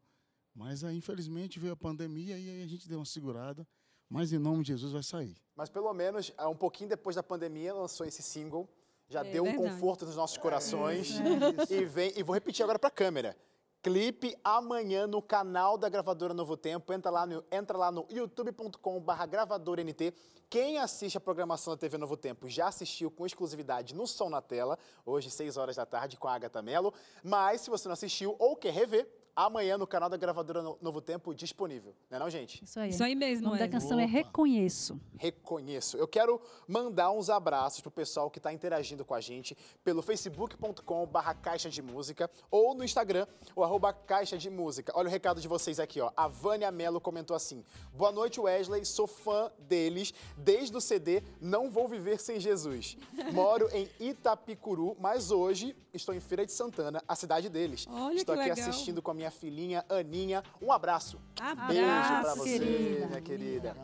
Mas 0.53 0.83
aí, 0.83 0.95
infelizmente, 0.97 1.57
veio 1.59 1.73
a 1.73 1.77
pandemia 1.77 2.38
e 2.38 2.49
aí 2.49 2.63
a 2.63 2.67
gente 2.67 2.88
deu 2.88 2.99
uma 2.99 3.05
segurada. 3.05 3.67
Mas 4.07 4.31
em 4.33 4.38
nome 4.39 4.63
de 4.63 4.69
Jesus 4.69 4.91
vai 4.91 5.03
sair. 5.03 5.35
Mas 5.55 5.69
pelo 5.69 5.91
menos, 5.93 6.31
ah, 6.38 6.49
um 6.49 6.55
pouquinho 6.55 6.89
depois 6.89 7.15
da 7.15 7.21
pandemia, 7.23 7.73
lançou 7.73 8.05
esse 8.05 8.21
single. 8.23 8.67
Já 9.07 9.25
É 9.25 9.31
deu 9.31 9.43
um 9.43 9.45
verdade. 9.47 9.71
conforto 9.71 10.05
nos 10.05 10.15
nossos 10.15 10.38
corações. 10.38 11.09
Isso. 11.09 11.73
E, 11.73 11.85
vem, 11.85 12.13
e 12.17 12.21
vou 12.23 12.33
repetir 12.33 12.61
agora 12.63 12.77
para 12.79 12.88
a 12.89 12.91
câmera. 12.91 13.35
Clipe 13.81 14.38
amanhã 14.43 15.07
no 15.07 15.21
canal 15.21 15.77
da 15.77 15.88
gravadora 15.88 16.33
Novo 16.33 16.57
Tempo. 16.57 16.91
Entra 16.91 17.09
lá 17.09 17.25
no, 17.25 17.45
entra 17.50 17.77
lá 17.77 17.89
no 17.89 18.05
youtube.com/barra 18.09 19.25
gravadora 19.25 19.81
NT. 19.81 20.13
Quem 20.50 20.79
assiste 20.79 21.17
a 21.17 21.21
programação 21.21 21.74
da 21.74 21.77
TV 21.77 21.98
Novo 21.98 22.17
Tempo 22.17 22.50
já 22.50 22.67
assistiu 22.67 23.09
com 23.09 23.25
exclusividade 23.25 23.95
no 23.95 24.05
Som 24.05 24.29
na 24.29 24.41
Tela, 24.41 24.77
hoje, 25.05 25.31
6 25.31 25.55
horas 25.55 25.77
da 25.77 25.86
tarde, 25.86 26.17
com 26.17 26.27
a 26.27 26.33
Agatha 26.33 26.62
Mello. 26.62 26.93
Mas 27.24 27.62
se 27.62 27.69
você 27.69 27.88
não 27.88 27.93
assistiu 27.93 28.36
ou 28.38 28.57
quer 28.57 28.74
rever, 28.74 29.07
amanhã 29.46 29.77
no 29.77 29.86
canal 29.88 30.10
da 30.10 30.17
gravadora 30.17 30.62
No- 30.62 30.77
Novo 30.81 31.01
Tempo 31.01 31.34
disponível. 31.34 31.93
Não 32.10 32.17
é 32.17 32.19
não, 32.19 32.29
gente? 32.29 32.63
Isso 32.63 32.79
aí. 32.79 32.89
Isso 32.89 33.03
aí 33.03 33.13
O 33.15 33.17
mesmo, 33.17 33.46
nome 33.48 33.58
da 33.60 33.65
Wesley. 33.65 33.81
canção 33.81 34.00
é 34.00 34.03
Opa. 34.05 34.12
Reconheço. 34.13 35.00
reconheço. 35.17 35.98
Eu 35.98 36.08
quero 36.08 36.41
mandar 36.67 37.12
uns 37.12 37.29
abraços 37.29 37.81
pro 37.81 37.91
pessoal 37.91 38.29
que 38.29 38.39
está 38.39 38.51
interagindo 38.53 39.03
com 39.05 39.13
a 39.13 39.22
gente 39.22 39.55
pelo 39.84 40.01
facebook.com 40.01 41.05
barra 41.08 41.34
caixa 41.34 41.69
de 41.69 41.81
música 41.81 42.29
ou 42.50 42.74
no 42.74 42.84
Instagram, 42.84 43.27
o 43.55 43.63
arroba 43.63 43.91
caixa 43.93 44.38
de 44.38 44.50
música. 44.50 44.91
Olha 44.96 45.08
o 45.08 45.12
recado 45.12 45.39
de 45.41 45.48
vocês 45.48 45.79
aqui, 45.79 46.00
ó. 46.01 46.12
A 46.15 46.27
Vânia 46.27 46.72
Mello 46.72 47.00
comentou 47.01 47.36
assim, 47.36 47.63
boa 47.93 48.12
noite 48.12 48.39
Wesley, 48.39 48.86
sou 48.86 49.08
fã 49.08 49.51
deles 49.60 50.13
desde 50.38 50.75
o 50.75 50.81
CD 50.81 51.22
Não 51.41 51.69
Vou 51.69 51.88
Viver 51.88 52.19
Sem 52.19 52.39
Jesus. 52.39 52.98
Moro 53.34 53.67
em 53.74 53.88
Itapicuru, 54.00 54.96
mas 55.00 55.31
hoje 55.31 55.75
estou 55.93 56.13
em 56.13 56.19
Feira 56.19 56.46
de 56.46 56.51
Santana, 56.51 57.03
a 57.08 57.15
cidade 57.15 57.50
deles. 57.50 57.86
Olha 57.89 58.15
estou 58.15 58.36
que 58.36 58.41
aqui 58.41 58.50
legal. 58.51 58.69
assistindo 58.69 59.02
com 59.02 59.12
a 59.12 59.13
minha 59.13 59.28
filhinha 59.31 59.85
Aninha. 59.89 60.43
Um 60.61 60.71
abraço. 60.71 61.19
Abraço, 61.39 61.67
Beijo 61.67 61.87
pra 62.21 62.35
você, 62.35 62.59
querida. 62.59 63.07
minha 63.07 63.21
querida. 63.21 63.75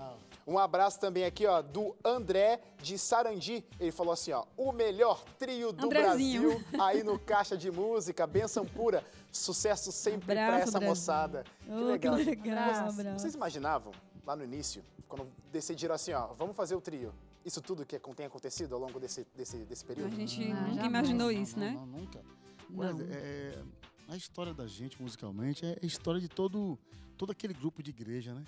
Um 0.47 0.59
abraço 0.59 0.99
também 0.99 1.25
aqui, 1.25 1.47
ó, 1.47 1.59
do 1.61 1.95
André 2.05 2.61
de 2.79 2.99
Sarandi. 2.99 3.65
Ele 3.79 3.91
falou 3.91 4.13
assim, 4.13 4.31
ó, 4.31 4.45
o 4.55 4.71
melhor 4.71 5.23
trio 5.39 5.71
do 5.73 5.85
Andrezinho. 5.87 6.59
Brasil 6.59 6.63
aí 6.79 7.03
no 7.03 7.17
Caixa 7.17 7.57
de 7.57 7.71
Música, 7.71 8.27
benção 8.27 8.63
pura, 8.63 9.03
sucesso 9.31 9.91
sempre 9.91 10.27
pra 10.35 10.43
Abraço, 10.45 10.63
essa 10.63 10.71
Brasil. 10.73 10.87
moçada. 10.89 11.43
Que 11.63 11.71
Oh, 11.71 11.85
legal. 11.85 12.15
que 12.17 12.23
legal, 12.25 12.57
Abraço. 12.69 12.89
abraço. 12.99 13.19
Vocês 13.19 13.33
imaginavam, 13.33 13.91
lá 14.25 14.35
no 14.35 14.43
início, 14.43 14.83
quando 15.09 15.27
decidiram 15.51 15.95
assim, 15.95 16.13
ó, 16.13 16.27
vamos 16.37 16.55
fazer 16.55 16.75
o 16.75 16.81
trio, 16.81 17.11
isso 17.43 17.59
tudo 17.59 17.83
que 17.83 17.97
tem 18.15 18.27
acontecido 18.27 18.75
ao 18.75 18.81
longo 18.81 18.99
desse, 18.99 19.25
desse, 19.35 19.57
desse 19.65 19.83
A 19.83 19.87
período? 19.87 20.15
gente 20.15 20.51
Ah, 20.51 20.61
nunca 20.67 20.85
imaginou 20.85 21.31
Não, 21.31 21.31
isso, 21.31 21.57
não, 21.57 21.65
né? 21.65 21.71
Não, 21.73 21.85
nunca. 21.87 22.21
Não. 22.69 22.79
Wesley, 22.85 23.07
é, 23.11 23.59
a 24.07 24.15
história 24.15 24.53
da 24.53 24.67
gente 24.67 25.01
musicalmente 25.01 25.65
é 25.65 25.77
a 25.81 25.85
história 25.85 26.19
de 26.19 26.27
todo, 26.27 26.77
todo 27.17 27.31
aquele 27.31 27.53
grupo 27.53 27.81
de 27.81 27.89
igreja, 27.89 28.33
né? 28.33 28.43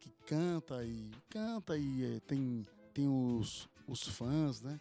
Que 0.00 0.10
canta 0.26 0.84
e 0.84 1.10
canta 1.28 1.76
e 1.76 2.16
é, 2.16 2.20
tem, 2.20 2.66
tem 2.92 3.08
os, 3.08 3.68
os 3.86 4.06
fãs, 4.06 4.60
né? 4.60 4.80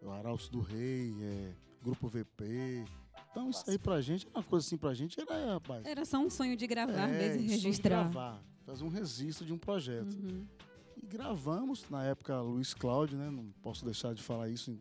O 0.00 0.10
Arauto 0.10 0.50
do 0.50 0.60
Rei, 0.60 1.14
é, 1.22 1.54
Grupo 1.82 2.08
VP. 2.08 2.84
Então 3.30 3.50
isso 3.50 3.68
aí 3.68 3.78
pra 3.78 4.00
gente, 4.00 4.26
uma 4.32 4.42
coisa 4.42 4.66
assim 4.66 4.76
pra 4.76 4.94
gente 4.94 5.20
era, 5.20 5.54
rapaz. 5.54 5.84
Era 5.84 6.04
só 6.04 6.18
um 6.18 6.30
sonho 6.30 6.56
de 6.56 6.66
gravar 6.66 7.08
é, 7.08 7.18
mesmo 7.18 7.42
e 7.42 7.48
sonho 7.48 7.58
de 7.58 7.64
registrar. 7.64 8.04
gravar, 8.04 8.42
fazer 8.64 8.84
um 8.84 8.88
registro 8.88 9.44
de 9.44 9.52
um 9.52 9.58
projeto. 9.58 10.14
Uhum. 10.14 10.46
E 11.02 11.06
gravamos, 11.06 11.88
na 11.90 12.04
época, 12.04 12.40
Luiz 12.40 12.72
Cláudio, 12.72 13.18
né? 13.18 13.28
Não 13.30 13.50
posso 13.60 13.84
deixar 13.84 14.14
de 14.14 14.22
falar 14.22 14.48
isso. 14.48 14.78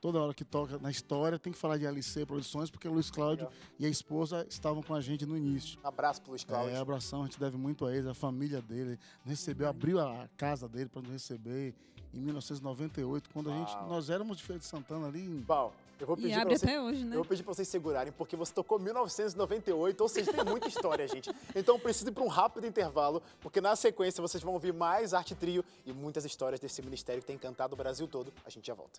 Toda 0.00 0.18
hora 0.18 0.32
que 0.32 0.44
toca 0.44 0.78
na 0.78 0.90
história 0.90 1.38
tem 1.38 1.52
que 1.52 1.58
falar 1.58 1.76
de 1.76 1.84
LC 1.84 2.24
Produções, 2.24 2.70
porque 2.70 2.88
o 2.88 2.92
Luiz 2.92 3.10
Cláudio 3.10 3.44
Legal. 3.46 3.60
e 3.78 3.84
a 3.84 3.88
esposa 3.88 4.46
estavam 4.48 4.82
com 4.82 4.94
a 4.94 5.00
gente 5.00 5.26
no 5.26 5.36
início. 5.36 5.78
Um 5.84 5.88
abraço 5.88 6.22
pro 6.22 6.30
Luiz 6.30 6.42
Cláudio. 6.42 6.74
É, 6.74 6.78
abração, 6.78 7.20
a 7.22 7.24
gente 7.26 7.38
deve 7.38 7.58
muito 7.58 7.84
a 7.84 7.94
eles, 7.94 8.06
a 8.06 8.14
família 8.14 8.62
dele. 8.62 8.98
Recebeu, 9.26 9.68
abriu 9.68 10.00
a 10.00 10.26
casa 10.38 10.66
dele 10.66 10.88
para 10.88 11.02
nos 11.02 11.10
receber 11.10 11.74
em 12.14 12.18
1998, 12.18 13.28
quando 13.30 13.50
a 13.50 13.56
gente, 13.56 13.72
Uau. 13.74 13.88
nós 13.88 14.08
éramos 14.08 14.38
de 14.38 14.42
Feira 14.42 14.58
de 14.58 14.64
Santana 14.66 15.06
ali. 15.06 15.20
em- 15.20 15.40
Bom, 15.42 15.70
eu 16.00 16.06
vou 16.06 16.16
E 16.18 16.22
pedir 16.22 16.32
abre 16.34 16.48
pra 16.48 16.58
você... 16.58 16.64
até 16.64 16.80
hoje, 16.80 17.04
né? 17.04 17.10
Eu 17.14 17.18
vou 17.20 17.24
pedir 17.26 17.42
pra 17.44 17.54
vocês 17.54 17.68
segurarem, 17.68 18.10
porque 18.12 18.34
você 18.36 18.52
tocou 18.54 18.78
1998, 18.80 20.00
ou 20.00 20.08
seja, 20.08 20.32
tem 20.32 20.44
muita 20.44 20.66
história, 20.66 21.06
gente. 21.06 21.30
Então 21.54 21.78
preciso 21.78 22.08
ir 22.08 22.12
para 22.12 22.24
um 22.24 22.28
rápido 22.28 22.66
intervalo, 22.66 23.22
porque 23.40 23.60
na 23.60 23.76
sequência 23.76 24.20
vocês 24.22 24.42
vão 24.42 24.54
ouvir 24.54 24.72
mais 24.72 25.12
Arte 25.14 25.34
Trio 25.34 25.62
e 25.84 25.92
muitas 25.92 26.24
histórias 26.24 26.58
desse 26.58 26.80
ministério 26.82 27.20
que 27.20 27.26
tem 27.26 27.36
encantado 27.36 27.74
o 27.74 27.76
Brasil 27.76 28.08
todo. 28.08 28.32
A 28.46 28.50
gente 28.50 28.66
já 28.66 28.74
volta. 28.74 28.98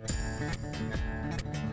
Thank 0.00 1.54
you. 1.54 1.71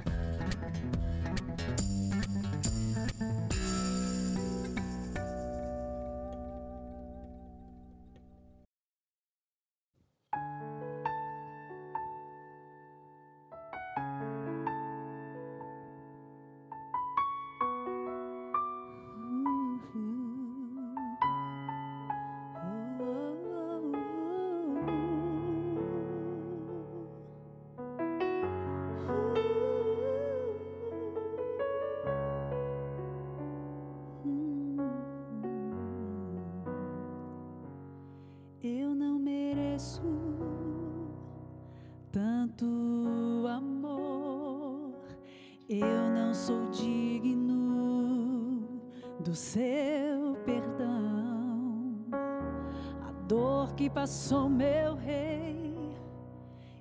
Que 53.76 53.90
passou 53.90 54.50
meu 54.50 54.96
rei 54.96 55.74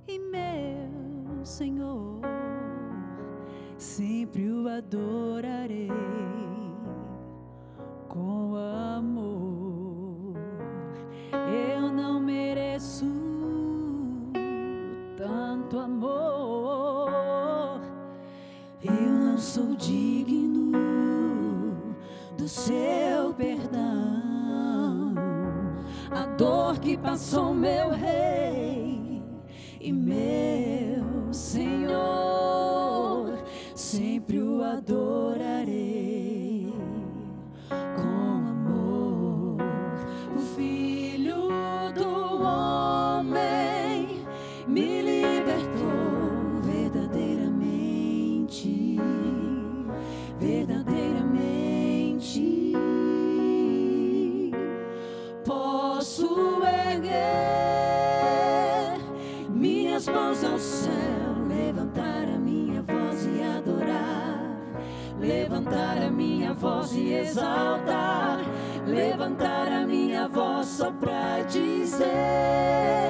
e 0.07 0.19
meu 0.19 1.45
Senhor, 1.45 2.21
sempre 3.77 4.51
o 4.51 4.69
adorarei 4.69 5.89
com 8.09 8.55
amor. 8.57 10.35
Eu 11.33 11.93
não 11.93 12.21
mereço 12.21 13.07
tanto 15.17 15.79
amor. 15.79 17.09
Eu 18.83 19.11
não 19.11 19.39
sou 19.39 19.75
digno 19.75 20.73
do 22.37 22.49
seu 22.49 23.08
passou 27.19 27.53
meu 27.53 27.91
rei 27.91 28.28
exaltar, 67.29 68.39
levantar 68.87 69.71
a 69.71 69.87
minha 69.87 70.29
voz 70.29 70.67
só 70.67 70.91
pra 70.91 71.43
dizer: 71.43 73.08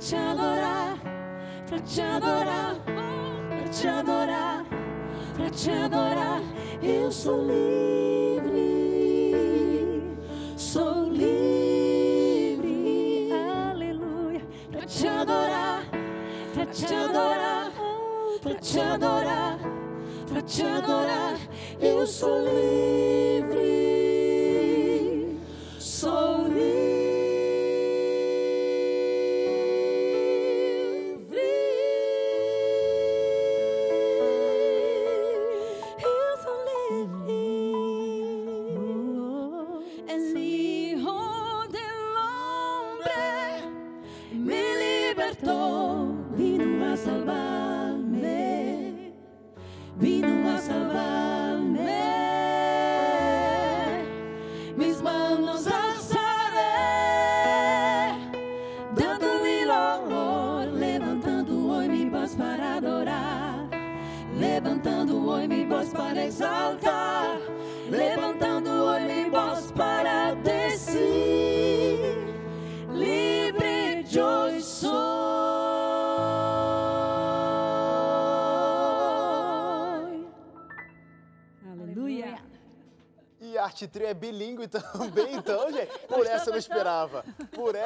te 0.00 0.16
adorar, 0.16 0.98
pra 1.66 1.78
te 1.80 2.00
adorar, 2.00 2.74
pra 2.86 3.68
te 3.68 3.86
adorar, 3.86 4.64
pra 5.36 5.50
te 5.50 5.70
adorar. 5.70 6.40
Eu 6.82 7.12
sou 7.12 7.44
livre, 7.46 8.80
sou 10.56 11.04
livre, 11.10 12.48
aleluia. 13.70 14.40
Pra 14.72 14.86
te 14.86 15.06
adorar, 15.06 15.82
pra 16.54 16.64
te 16.64 16.86
adorar, 16.86 17.70
pra 18.40 18.54
te 18.54 18.80
adorar, 18.80 19.58
pra 20.26 20.40
te 20.40 20.62
adorar. 20.62 21.38
Eu 21.78 22.06
sou 22.06 22.42
livre, 22.42 23.58
sou 25.78 26.36
livre. 26.44 26.49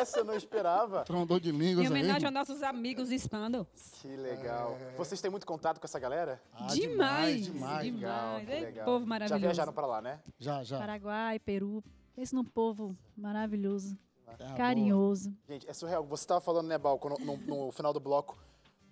Essa 0.04 0.18
eu 0.20 0.24
não 0.24 0.34
esperava. 0.34 1.02
Trondou 1.04 1.40
de 1.40 1.50
línguas 1.50 1.86
Em 1.86 1.88
homenagem 1.88 2.16
aí. 2.28 2.36
aos 2.36 2.48
nossos 2.48 2.62
amigos 2.62 3.10
hispano. 3.10 3.66
Que 4.00 4.08
legal. 4.08 4.76
Vocês 4.96 5.20
têm 5.20 5.30
muito 5.30 5.46
contato 5.46 5.80
com 5.80 5.86
essa 5.86 5.98
galera? 5.98 6.40
Ah, 6.52 6.66
demais, 6.68 7.44
demais. 7.46 7.84
demais. 7.84 7.94
Legal, 7.94 8.40
que 8.40 8.50
Ei, 8.52 8.60
legal. 8.60 8.84
Povo 8.84 9.00
Já 9.00 9.06
maravilhoso. 9.08 9.40
viajaram 9.40 9.72
pra 9.72 9.86
lá, 9.86 10.00
né? 10.02 10.20
Já, 10.38 10.62
já. 10.62 10.78
Paraguai, 10.78 11.38
Peru. 11.38 11.82
Pense 12.14 12.34
num 12.34 12.44
povo 12.44 12.96
maravilhoso, 13.16 13.98
boa. 14.24 14.54
carinhoso. 14.56 15.34
Gente, 15.48 15.68
é 15.68 15.72
surreal. 15.72 16.04
Você 16.04 16.22
estava 16.22 16.40
falando, 16.40 16.68
né, 16.68 16.78
Balco, 16.78 17.08
no, 17.08 17.18
no- 17.18 17.36
no 17.66 17.72
final 17.72 17.92
do 17.92 17.98
bloco. 17.98 18.38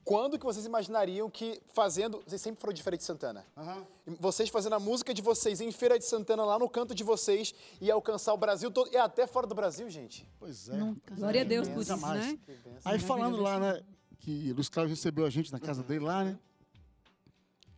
Quando 0.04 0.38
que 0.38 0.44
vocês 0.44 0.66
imaginariam 0.66 1.30
que 1.30 1.60
fazendo... 1.72 2.22
Vocês 2.26 2.40
sempre 2.40 2.60
foram 2.60 2.72
de 2.72 2.82
Feira 2.82 2.96
de 2.96 3.04
Santana. 3.04 3.46
Aham. 3.56 3.86
Vocês 4.18 4.48
fazendo 4.48 4.74
a 4.74 4.80
música 4.80 5.14
de 5.14 5.22
vocês 5.22 5.60
em 5.60 5.70
Feira 5.70 5.98
de 5.98 6.04
Santana, 6.04 6.44
lá 6.44 6.58
no 6.58 6.68
canto 6.68 6.94
de 6.94 7.04
vocês, 7.04 7.54
e 7.80 7.90
alcançar 7.90 8.34
o 8.34 8.36
Brasil 8.36 8.70
todo, 8.70 8.92
e 8.92 8.96
até 8.96 9.26
fora 9.26 9.46
do 9.46 9.54
Brasil, 9.54 9.88
gente. 9.88 10.28
Pois 10.40 10.68
é. 10.68 10.76
Nunca. 10.76 11.00
pois 11.06 11.20
Glória 11.20 11.38
é, 11.38 11.42
a 11.42 11.44
Deus 11.44 11.68
por 11.68 11.82
isso, 11.82 11.96
mais. 11.98 12.26
né? 12.26 12.38
Aí 12.84 12.98
falando 12.98 13.36
lá, 13.36 13.60
né, 13.60 13.82
que 14.18 14.52
Luiz 14.52 14.68
Cláudio 14.68 14.94
recebeu 14.94 15.24
a 15.24 15.30
gente 15.30 15.52
na 15.52 15.60
casa 15.60 15.82
dele 15.82 16.04
lá, 16.04 16.24
né? 16.24 16.38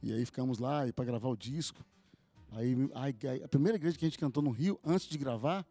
E 0.03 0.13
aí 0.13 0.25
ficamos 0.25 0.59
lá 0.59 0.91
para 0.95 1.05
gravar 1.05 1.29
o 1.29 1.37
disco. 1.37 1.85
Aí, 2.53 2.77
aí, 2.95 3.43
a 3.43 3.49
primeira 3.49 3.77
igreja 3.77 3.99
que 3.99 4.05
a 4.05 4.09
gente 4.09 4.19
cantou 4.19 4.43
no 4.43 4.51
Rio, 4.51 4.79
antes 4.85 5.09
de 5.09 5.19
gravar, 5.19 5.67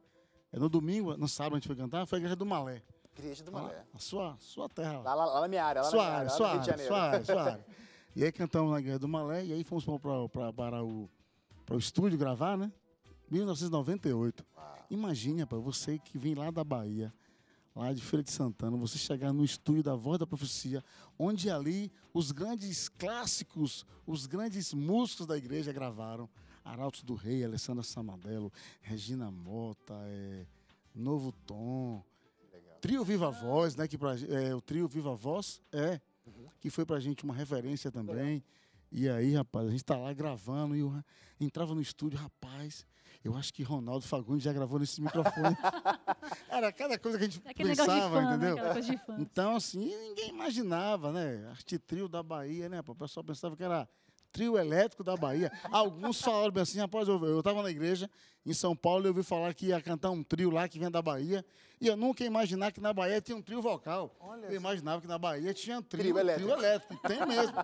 é 0.51 0.59
no 0.59 0.67
domingo, 0.67 1.15
no 1.15 1.27
sábado 1.27 1.55
a 1.55 1.57
gente 1.57 1.67
foi 1.67 1.75
cantar, 1.75 2.05
foi 2.05 2.17
a 2.17 2.19
igreja 2.19 2.35
do 2.35 2.45
Malé. 2.45 2.83
Igreja 3.17 3.43
do 3.43 3.51
Malé. 3.51 3.85
a 3.93 3.99
sua, 3.99 4.35
sua 4.39 4.67
terra 4.69 4.99
lá. 4.99 5.13
Lá, 5.13 5.25
lá- 5.25 5.41
na 5.41 5.47
minha 5.47 5.63
área, 5.63 5.81
lá 5.81 5.89
sua 5.89 5.97
na 5.99 6.03
minha 6.03 6.17
área, 6.17 6.29
área, 6.31 6.37
sua 6.37 6.49
área, 6.49 6.87
sua 6.87 7.01
área, 7.01 7.25
sua 7.25 7.43
área. 7.43 7.65
E 8.15 8.23
aí 8.23 8.31
cantamos 8.31 8.71
na 8.71 8.79
Igreja 8.79 8.99
do 8.99 9.07
Malé, 9.07 9.45
e 9.45 9.53
aí 9.53 9.63
fomos 9.63 9.85
para, 10.29 10.51
para, 10.53 10.83
o, 10.83 11.09
para 11.65 11.75
o 11.75 11.79
estúdio 11.79 12.17
gravar, 12.17 12.57
né? 12.57 12.71
1998. 13.29 14.45
Imagine, 14.89 15.41
rapaz, 15.41 15.63
você 15.63 15.97
que 15.97 16.17
vem 16.17 16.35
lá 16.35 16.51
da 16.51 16.63
Bahia, 16.63 17.11
lá 17.75 17.91
de 17.91 18.01
Feira 18.01 18.23
de 18.23 18.31
Santana, 18.31 18.77
você 18.77 18.97
chegar 18.97 19.33
no 19.33 19.43
estúdio 19.43 19.81
da 19.81 19.95
Voz 19.95 20.19
da 20.19 20.27
Profecia, 20.27 20.83
onde 21.17 21.49
ali 21.49 21.91
os 22.13 22.31
grandes 22.31 22.87
clássicos, 22.89 23.85
os 24.05 24.25
grandes 24.27 24.73
músicos 24.73 25.25
da 25.25 25.37
igreja 25.37 25.71
gravaram. 25.73 26.29
Arautos 26.63 27.03
do 27.03 27.13
Rei, 27.13 27.43
Alessandra 27.43 27.83
Samadelo, 27.83 28.49
Regina 28.81 29.29
Mota, 29.29 29.95
é, 30.05 30.45
Novo 30.95 31.33
Tom, 31.45 32.01
Trio 32.83 33.01
Viva 33.05 33.31
Voz, 33.31 33.77
né? 33.77 33.87
Que 33.87 33.97
pra, 33.97 34.13
é, 34.29 34.53
o 34.53 34.59
Trio 34.59 34.89
Viva 34.89 35.15
Voz 35.15 35.61
é, 35.71 36.01
que 36.59 36.69
foi 36.69 36.85
pra 36.85 36.99
gente 36.99 37.23
uma 37.23 37.33
referência 37.33 37.89
também. 37.89 38.43
E 38.91 39.07
aí, 39.07 39.33
rapaz, 39.33 39.69
a 39.69 39.71
gente 39.71 39.85
tá 39.85 39.95
lá 39.95 40.11
gravando 40.11 40.75
e 40.75 40.79
eu 40.81 40.89
ra- 40.89 41.03
entrava 41.39 41.73
no 41.73 41.79
estúdio, 41.81 42.19
rapaz, 42.19 42.85
eu 43.23 43.35
acho 43.37 43.53
que 43.53 43.63
Ronaldo 43.63 44.05
Fagundes 44.05 44.43
já 44.43 44.51
gravou 44.51 44.77
nesse 44.79 45.01
microfone. 45.01 45.55
Era 46.49 46.73
cada 46.73 46.99
coisa 46.99 47.17
que 47.17 47.23
a 47.23 47.27
gente 47.29 47.41
É 47.45 47.51
aquele 47.51 47.69
pensava, 47.69 48.21
fã, 48.21 48.37
né? 48.37 48.49
entendeu? 48.49 48.97
Fã. 49.05 49.15
Então, 49.17 49.55
assim, 49.55 49.95
ninguém 49.95 50.29
imaginava, 50.29 51.13
né? 51.13 51.47
Arte 51.51 51.79
trio 51.79 52.09
da 52.09 52.21
Bahia, 52.21 52.67
né? 52.67 52.81
O 52.85 52.95
pessoal 52.95 53.23
pensava 53.23 53.55
que 53.55 53.63
era 53.63 53.87
trio 54.33 54.57
elétrico 54.57 55.03
da 55.03 55.15
Bahia. 55.15 55.51
Alguns 55.71 56.19
falaram 56.19 56.51
bem 56.51 56.63
assim, 56.63 56.79
rapaz, 56.79 57.07
eu, 57.07 57.23
eu 57.23 57.41
tava 57.43 57.61
na 57.61 57.69
igreja 57.69 58.09
em 58.45 58.53
São 58.53 58.75
Paulo 58.75 59.05
e 59.05 59.07
eu 59.07 59.11
ouvi 59.11 59.23
falar 59.23 59.53
que 59.53 59.67
ia 59.67 59.79
cantar 59.81 60.09
um 60.09 60.23
trio 60.23 60.49
lá 60.49 60.67
que 60.67 60.79
vem 60.79 60.89
da 60.91 61.01
Bahia. 61.01 61.45
E 61.79 61.87
eu 61.87 61.95
nunca 61.95 62.23
ia 62.23 62.27
imaginar 62.27 62.71
que 62.71 62.79
na 62.81 62.93
Bahia 62.93 63.21
tinha 63.21 63.37
um 63.37 63.41
trio 63.41 63.61
vocal. 63.61 64.15
Olha 64.19 64.47
eu 64.47 64.55
imaginava 64.55 65.01
que 65.01 65.07
na 65.07 65.17
Bahia 65.17 65.53
tinha 65.53 65.79
um 65.79 65.81
trio, 65.81 66.01
Trio 66.03 66.17
elétrico. 66.19 66.49
trio 66.49 66.59
elétrico. 66.59 67.07
Tem 67.07 67.25
mesmo. 67.25 67.55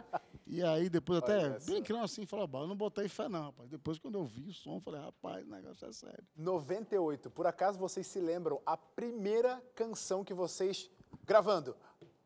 E 0.46 0.62
aí, 0.64 0.90
depois 0.90 1.20
até, 1.20 1.60
brincando 1.60 2.04
assim, 2.04 2.26
falou, 2.26 2.48
"Bah, 2.48 2.60
eu 2.60 2.68
não 2.68 2.76
botei 2.76 3.08
fé 3.08 3.30
não, 3.30 3.44
rapaz. 3.46 3.70
Depois, 3.70 3.98
quando 4.00 4.16
eu 4.18 4.26
vi 4.26 4.48
o 4.50 4.54
som, 4.54 4.76
eu 4.78 4.82
falei, 4.82 5.00
rapaz, 5.00 5.46
o 5.46 5.50
negócio 5.50 5.88
é 5.88 5.92
sério. 5.92 6.24
98. 6.36 7.30
Por 7.30 7.46
acaso 7.48 7.78
vocês 7.80 8.06
se 8.08 8.20
lembram 8.20 8.60
a 8.66 8.76
primeira 8.76 9.62
canção 9.76 10.24
que 10.24 10.34
vocês 10.34 10.90
gravando 11.26 11.76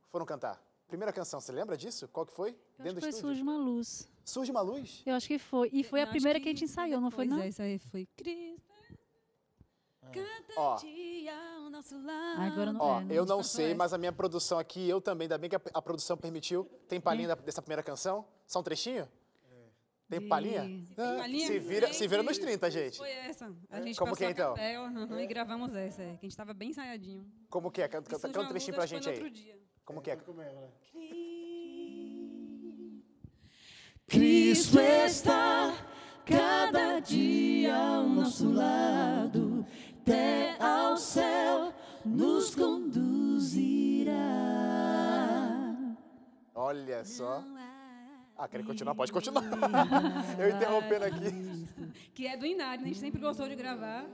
foram 0.10 0.26
cantar? 0.26 0.62
Primeira 0.94 1.12
canção, 1.12 1.42
você 1.42 1.52
lembra 1.52 1.76
disso? 1.76 2.08
Qual 2.08 2.24
que 2.24 2.32
foi? 2.32 2.50
Eu 2.52 2.54
acho 2.54 2.84
Dentro 2.84 2.94
que 2.94 2.94
do 2.94 3.02
foi 3.02 3.10
estúdio? 3.10 3.28
Surge 3.30 3.42
uma 3.42 3.58
Luz. 3.58 4.08
Surge 4.24 4.52
uma 4.52 4.62
luz? 4.62 5.02
Eu 5.08 5.16
acho 5.16 5.28
que 5.28 5.40
foi. 5.40 5.68
E 5.74 5.84
foi 5.84 6.02
a 6.02 6.04
Eu 6.04 6.04
acho 6.04 6.12
primeira 6.12 6.40
que 6.40 6.48
a 6.50 6.52
gente 6.52 6.66
ensaiou, 6.66 7.02
não 7.02 7.10
foi, 7.10 7.26
não? 7.26 7.42
Essa 7.42 7.64
aí 7.64 7.80
foi 7.80 8.08
Cristo. 8.16 8.62
Cada 10.12 10.54
Ó. 10.56 10.76
dia 10.76 11.34
ao 11.58 11.72
nosso 11.72 11.96
lado. 12.00 12.42
Agora 12.44 12.70
eu 12.70 12.74
não- 12.74 12.80
Ó, 12.82 13.02
É, 13.02 13.04
não 13.06 13.12
eu 13.12 13.26
não 13.26 13.42
sei, 13.42 13.70
essa. 13.70 13.76
mas 13.76 13.92
a 13.92 13.98
minha 13.98 14.12
produção 14.12 14.60
aqui, 14.60 14.88
eu 14.88 15.02
também, 15.02 15.26
ainda 15.26 15.36
bem 15.40 15.50
que 15.50 15.56
a, 15.56 15.62
a 15.74 15.82
produção 15.82 16.16
permitiu. 16.16 16.66
Tem 16.88 17.02
palhinha 17.02 17.30
da- 17.30 17.36
dessa 17.42 17.60
primeira 17.64 17.82
canção? 17.82 18.24
Só 18.46 18.60
um 18.60 18.64
trechinho? 18.64 19.10
Tem 20.08 20.20
De- 20.20 20.28
palhinha? 20.28 20.62
Tem 20.62 20.86
Ah, 20.96 21.16
palhinha? 21.18 21.48
Se 21.48 21.58
vira, 21.60 21.86
Tem, 21.88 21.94
se 21.96 22.08
vira 22.08 22.22
tem. 22.22 22.30
nos 22.30 22.38
30, 22.38 22.70
gente. 22.70 22.98
Foi 23.00 23.10
essa. 23.10 23.52
A 23.72 23.82
gente 23.82 23.98
Como 23.98 24.16
que 24.16 24.24
é, 24.26 24.28
a 24.28 24.30
então? 24.32 24.54
capela, 24.54 24.88
aham, 24.90 25.22
e 25.22 25.26
gravamos 25.26 25.74
essa, 25.74 26.04
é, 26.04 26.12
que 26.18 26.28
a 26.28 26.30
gente 26.30 26.38
tava 26.38 26.54
bem 26.54 26.70
ensaiadinho. 26.70 27.26
Como 27.50 27.72
que 27.72 27.82
é? 27.82 27.88
Canta, 27.88 28.08
canta, 28.12 28.28
canta 28.28 28.42
um 28.42 28.48
trechinho 28.48 28.76
pra 28.76 28.84
acho 28.84 28.94
que 28.94 29.02
gente 29.02 29.10
aí. 29.10 29.16
outro 29.16 29.32
dia. 29.32 29.58
Como 29.86 30.02
que 30.02 30.12
é? 30.12 30.18
Cristo 34.08 34.80
está 34.80 35.74
cada 36.26 37.00
dia 37.00 37.76
ao 37.76 38.08
nosso 38.08 38.52
lado, 38.52 39.66
até 40.02 40.56
ao 40.62 40.96
céu 40.98 41.74
nos 42.06 42.56
conduzirá. 42.56 44.14
Olha 46.56 47.04
só. 47.04 47.44
Ah, 48.38 48.48
quer 48.48 48.64
continuar? 48.66 48.96
Pode 48.96 49.12
continuar. 49.12 49.44
Eu 50.40 50.50
interrompendo 50.50 51.06
aqui. 51.06 51.68
Que 52.14 52.28
é 52.28 52.38
do 52.38 52.46
Inário, 52.46 52.84
né? 52.84 52.90
A 52.90 52.94
gente 52.94 53.00
sempre 53.00 53.22
gostou 53.22 53.48
de 53.48 53.56
gravar 53.56 54.06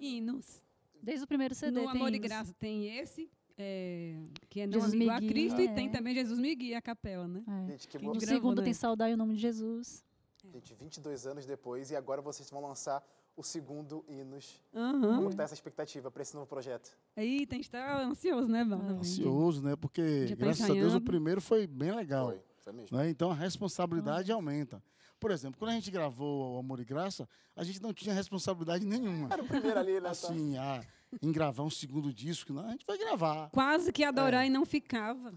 hinos. 0.00 0.62
Desde 1.02 1.24
o 1.24 1.26
primeiro 1.26 1.54
CD 1.54 1.72
No 1.72 1.80
tem 1.82 1.90
Amor 1.90 2.12
e 2.12 2.16
hinos. 2.16 2.28
Graça 2.28 2.54
tem 2.58 2.98
esse, 2.98 3.30
é, 3.58 4.16
que 4.48 4.60
é 4.60 4.66
Não 4.66 4.74
Jesus 4.74 4.92
Amigo 4.92 5.10
me 5.10 5.16
a 5.16 5.18
Cristo, 5.18 5.60
e 5.60 5.66
é. 5.66 5.72
tem 5.72 5.90
também 5.90 6.14
Jesus 6.14 6.38
me 6.38 6.54
guia, 6.54 6.78
a 6.78 6.82
capela, 6.82 7.26
né? 7.26 7.42
É. 7.46 7.70
Gente, 7.72 7.88
que 7.88 7.98
Quem. 7.98 8.08
No 8.08 8.20
segundo 8.20 8.58
né? 8.58 8.64
tem 8.64 8.74
Saudade 8.74 9.14
o 9.14 9.16
Nome 9.16 9.34
de 9.34 9.40
Jesus. 9.40 10.04
Gente, 10.52 10.74
22 10.74 11.26
anos 11.26 11.46
depois 11.46 11.90
e 11.90 11.96
agora 11.96 12.22
vocês 12.22 12.48
vão 12.50 12.60
lançar 12.60 13.02
o 13.36 13.42
segundo 13.42 14.04
Hinos. 14.08 14.62
Aham. 14.74 15.16
Como 15.16 15.30
que 15.30 15.36
tá 15.36 15.42
essa 15.42 15.54
expectativa 15.54 16.10
para 16.10 16.22
esse 16.22 16.34
novo 16.34 16.46
projeto? 16.46 16.96
Aí 17.14 17.46
tem 17.46 17.58
que 17.60 17.66
estar 17.66 18.00
ansioso, 18.00 18.48
né, 18.48 18.64
Val? 18.64 18.78
também. 18.78 18.98
Ansioso, 18.98 19.62
né? 19.62 19.76
Porque, 19.76 20.26
Já 20.26 20.36
tá 20.36 20.44
graças 20.44 20.70
a 20.70 20.72
Deus, 20.72 20.94
o 20.94 21.00
primeiro 21.00 21.40
foi 21.40 21.66
bem 21.66 21.94
legal. 21.94 22.28
Foi, 22.28 22.40
foi 22.58 22.72
mesmo. 22.72 22.96
né? 22.96 23.10
Então 23.10 23.30
a 23.30 23.34
responsabilidade 23.34 24.32
aumenta. 24.32 24.82
Por 25.18 25.30
exemplo, 25.30 25.58
quando 25.58 25.70
a 25.70 25.74
gente 25.74 25.90
gravou 25.90 26.56
o 26.56 26.58
Amor 26.58 26.78
e 26.80 26.84
Graça, 26.84 27.28
a 27.54 27.64
gente 27.64 27.80
não 27.82 27.92
tinha 27.92 28.14
responsabilidade 28.14 28.84
nenhuma. 28.84 29.28
Era 29.32 29.42
o 29.42 29.46
primeiro 29.46 29.78
ali, 29.78 29.94
né? 29.94 30.00
tá? 30.02 30.10
Assim, 30.10 30.56
a, 30.58 30.84
em 31.22 31.32
gravar 31.32 31.62
um 31.62 31.70
segundo 31.70 32.12
disco, 32.12 32.52
não, 32.52 32.66
a 32.66 32.70
gente 32.72 32.84
vai 32.86 32.98
gravar. 32.98 33.48
Quase 33.50 33.92
que 33.92 34.04
adorar 34.04 34.46
e 34.46 34.50
não 34.50 34.66
ficava. 34.66 35.32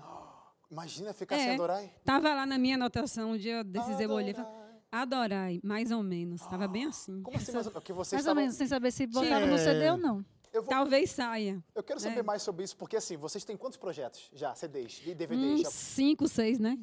Imagina 0.69 1.13
ficar 1.13 1.35
É. 1.37 1.39
sem 1.45 1.53
adorar. 1.53 1.81
Tava 2.03 2.33
lá 2.33 2.45
na 2.45 2.57
minha 2.57 2.75
anotação, 2.75 3.31
um 3.31 3.37
dia 3.37 3.63
desses 3.63 3.99
eu 3.99 4.09
olhei 4.11 4.33
falei, 4.33 4.51
Adorai. 4.91 5.59
mais 5.63 5.91
ou 5.91 6.03
menos. 6.03 6.41
Tava 6.45 6.67
bem 6.67 6.85
assim. 6.85 7.21
Como 7.21 7.37
assim? 7.37 7.51
Mas, 7.53 7.67
o 7.67 7.81
que 7.81 7.93
vocês 7.93 8.13
Mais 8.13 8.25
ou 8.25 8.31
estavam... 8.31 8.35
menos, 8.41 8.55
sem 8.55 8.67
saber 8.67 8.91
se 8.91 9.07
botava 9.07 9.45
no 9.45 9.53
É. 9.53 9.57
CD 9.57 9.89
ou 9.91 9.97
não. 9.97 10.25
Eu, 10.51 10.63
vou- 10.63 10.69
Talvez 10.71 11.11
saia. 11.11 11.63
eu 11.75 11.83
quero 11.83 11.99
saber 11.99 12.19
É. 12.19 12.23
mais 12.23 12.41
sobre 12.41 12.65
isso, 12.65 12.75
porque 12.75 12.97
assim, 12.97 13.15
vocês 13.15 13.43
têm 13.45 13.55
quantos 13.55 13.77
projetos 13.77 14.29
já? 14.33 14.53
CDs 14.55 15.01
e 15.05 15.13
DVDs? 15.13 15.59
Uns 15.59 15.61
Já? 15.61 15.69
cinco, 15.71 16.27
seis, 16.27 16.59
né? 16.59 16.77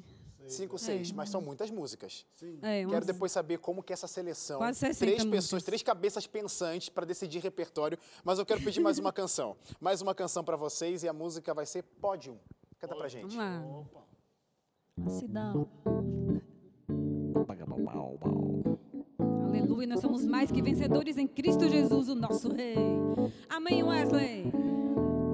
Cinco, 0.49 0.79
seis, 0.79 1.11
mas 1.13 1.29
são 1.31 1.41
muitas 1.41 1.71
músicas. 1.71 2.25
É, 2.63 2.81
Quero 2.81 2.91
umas- 2.91 3.07
depois 3.07 3.33
saber 3.33 3.59
como 3.59 3.83
que 3.83 3.93
é 3.93 3.95
essa 3.95 4.07
seleção. 4.07 4.59
Quase 4.59 4.79
60 4.79 4.99
três 4.99 5.17
pessoas, 5.25 5.35
músicas. 5.43 5.63
três 5.65 5.83
cabeças 5.83 6.27
pensantes 6.27 6.89
para 6.89 7.05
decidir 7.05 7.41
repertório. 7.41 7.99
Mas 8.25 8.39
eu 8.39 8.47
quero 8.47 8.63
pedir 8.63 8.81
mais 8.81 8.99
uma 8.99 9.13
canção. 9.13 9.57
Mais 9.81 10.01
uma 10.03 10.15
canção 10.15 10.43
para 10.45 10.57
vocês 10.57 11.03
e 11.03 11.09
a 11.09 11.13
música 11.13 11.53
vai 11.53 11.67
ser 11.67 11.83
Pódium. 11.83 12.37
Canta 12.79 12.95
pra 12.95 13.09
gente. 13.09 13.35
Vamos 13.35 13.37
lá. 13.37 15.11
Cidão. 15.11 15.69
Aleluia, 19.45 19.87
nós 19.87 20.01
somos 20.01 20.25
mais 20.25 20.51
que 20.51 20.61
vencedores 20.63 21.17
em 21.17 21.27
Cristo 21.27 21.69
Jesus, 21.69 22.09
o 22.09 22.15
nosso 22.15 22.49
Rei. 22.53 22.77
Amém, 23.49 23.83
Wesley. 23.83 24.53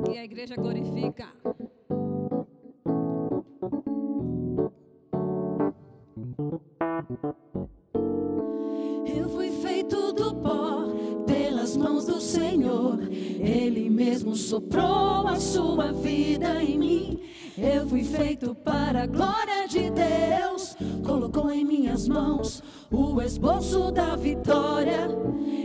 Que 0.04 0.18
a 0.18 0.24
igreja 0.24 0.56
glorifica. 0.56 1.28
Eu 9.06 9.28
fui 9.28 9.50
feito 9.50 10.12
do 10.12 10.34
pó 10.34 10.84
pelas 11.26 11.76
mãos 11.76 12.04
do 12.06 12.20
Senhor. 12.20 12.98
Ele 13.10 13.90
mesmo 13.90 14.34
soprou 14.34 15.26
a 15.26 15.36
sua 15.36 15.92
vida 15.92 16.62
em 16.62 16.78
mim. 16.78 17.20
Eu 17.58 17.86
fui 17.86 18.02
feito 18.02 18.54
para 18.54 19.02
a 19.02 19.06
glória 19.06 19.68
de 19.68 19.90
Deus. 19.90 20.76
Colocou 21.04 21.50
em 21.50 21.64
minhas 21.64 22.08
mãos 22.08 22.62
o 22.90 23.20
esboço 23.20 23.90
da 23.90 24.16
vitória. 24.16 25.08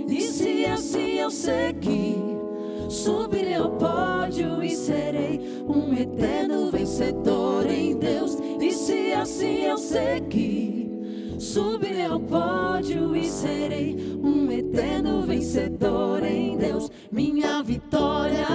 E 0.10 0.22
se 0.22 0.66
assim 0.66 1.20
eu 1.20 1.32
seguir, 1.32 2.18
subirei 2.90 3.56
ao 3.56 3.72
pódio 3.72 4.64
e 4.64 4.70
serei 4.72 5.64
um 5.68 5.94
eterno 5.94 6.72
vencedor 6.72 7.66
em 7.70 7.98
Deus. 7.98 8.38
E 8.62 8.72
se 8.72 9.14
assim 9.14 9.64
eu 9.64 9.78
seguir, 9.78 10.87
Subirei 11.58 12.06
ao 12.06 12.20
pódio 12.20 13.16
e 13.16 13.24
serei 13.24 14.16
um 14.22 14.52
eterno 14.52 15.24
vencedor 15.24 16.24
em 16.24 16.56
Deus. 16.56 16.92
Minha 17.12 17.64
vitória 17.64 18.46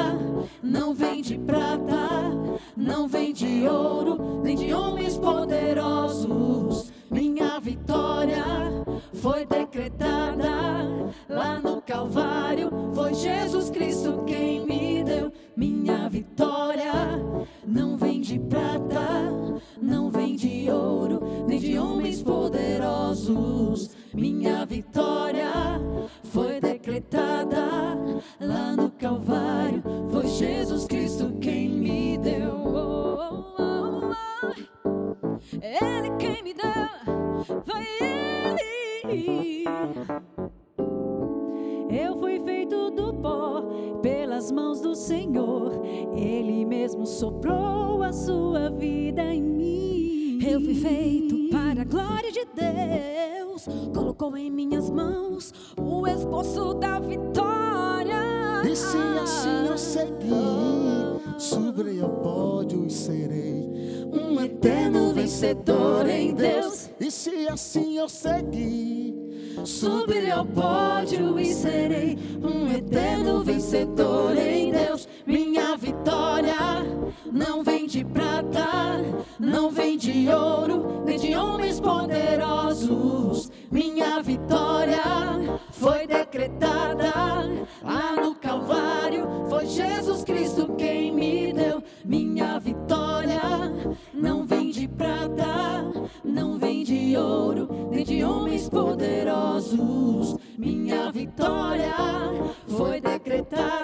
não 0.63 0.95
vem 0.95 1.21
de 1.21 1.37
prata, 1.37 2.31
não 2.77 3.09
vem 3.09 3.33
de 3.33 3.67
ouro, 3.67 4.41
nem 4.45 4.55
de 4.55 4.73
homens 4.73 5.19
poderosos. 5.19 6.93
Minha 7.11 7.59
vitória 7.59 8.45
foi 9.15 9.47
decretada 9.47 10.53
lá 11.29 11.59
no 11.59 11.83
Calvário. 11.83 12.71
Foi 12.95 13.15
Jesus 13.15 13.69
Cristo 13.69 14.23
quem 14.29 14.65
me 14.65 14.72
Minha 24.43 24.67
vitória 24.67 25.53
foi 26.25 26.61
decretada 26.61 27.65
lá 28.41 28.75
no 28.75 28.91
Calvário. 28.91 29.81
Foi 30.11 30.27
Jesus 30.27 30.85
Cristo 30.85 31.39
quem 31.41 31.69
me 31.69 32.19
deu. 32.19 32.51
Ele 35.63 36.11
quem 36.19 36.43
me 36.43 36.55
deu, 36.55 37.63
foi 37.65 37.87
Ele. 39.05 39.65
Eu 41.89 42.19
fui 42.19 42.41
feito 42.41 42.91
do 42.91 43.15
pó 43.15 43.63
pelas 44.03 44.51
mãos 44.51 44.81
do 44.81 44.97
Senhor. 44.97 45.81
Ele 46.17 46.65
mesmo 46.65 47.07
soprou 47.07 48.03
a 48.03 48.13
sua 48.13 48.71
vida 48.71 49.23
em 49.23 49.41
mim. 49.41 50.41
Eu 50.45 50.61
fui 50.61 50.75
feito 50.75 51.49
para 51.49 51.83
a 51.83 51.85
glória. 51.85 52.22
Colocou 54.23 54.39
em 54.39 54.53
minhas 54.53 54.89
mãos 54.89 55.53
o 55.77 56.07
esboço 56.07 56.75
da 56.75 57.01
vitória. 57.01 58.63
E 58.65 58.77
se 58.77 58.97
assim 59.21 59.67
eu 59.67 59.77
seguir, 59.77 61.41
subirei 61.41 62.01
ao 62.01 62.09
pódio 62.09 62.87
e 62.87 62.91
serei 62.91 63.69
Um 64.13 64.41
eterno 64.41 65.13
vencedor 65.13 66.09
em 66.09 66.33
Deus. 66.35 66.89
E 67.01 67.11
se 67.11 67.49
assim 67.49 67.99
eu 67.99 68.09
seguir, 68.09 69.13
Subirei 69.65 70.31
ao 70.31 70.45
pódio 70.45 71.39
e 71.39 71.55
serei 71.55 72.19
um 72.43 72.71
eterno 72.73 73.45
vencedor 73.45 74.37
em 74.37 74.73
Deus. 74.73 75.09
Minha 75.27 75.77
vitória 75.77 76.55
não 77.31 77.63
vem 77.63 77.87
de 77.87 78.05
prata, 78.05 78.67
não 79.39 79.71
vem 79.71 79.97
de 79.97 80.29
ouro, 80.29 81.03
nem 81.05 81.19
de 81.19 81.37
homens 81.37 81.79
poderosos. 81.79 83.51
Minha 83.73 84.23
vitória 84.23 85.03
foi 85.71 86.07
decretada 86.07 87.11
lá 87.83 88.17
no 88.21 88.35
Calvário. 88.35 89.47
Foi 89.49 89.65
Jesus 89.65 90.23
Cristo 90.25 90.75
quem 90.77 91.11
me 91.11 91.55
deu. 91.55 91.83
Minha 92.05 92.61
vitória 92.61 93.41
não 94.13 94.45
vem 94.45 94.71
de 94.71 94.87
prata, 94.87 95.91
não 96.23 96.59
vem 96.59 96.85
de 96.85 97.17
ouro, 97.17 97.89
nem 97.91 98.05
de 98.05 98.23
homens 98.23 98.69
poderosos. 98.69 100.37
Minha 100.59 101.11
vitória 101.11 101.95
foi 102.69 103.01
decretada 103.01 103.82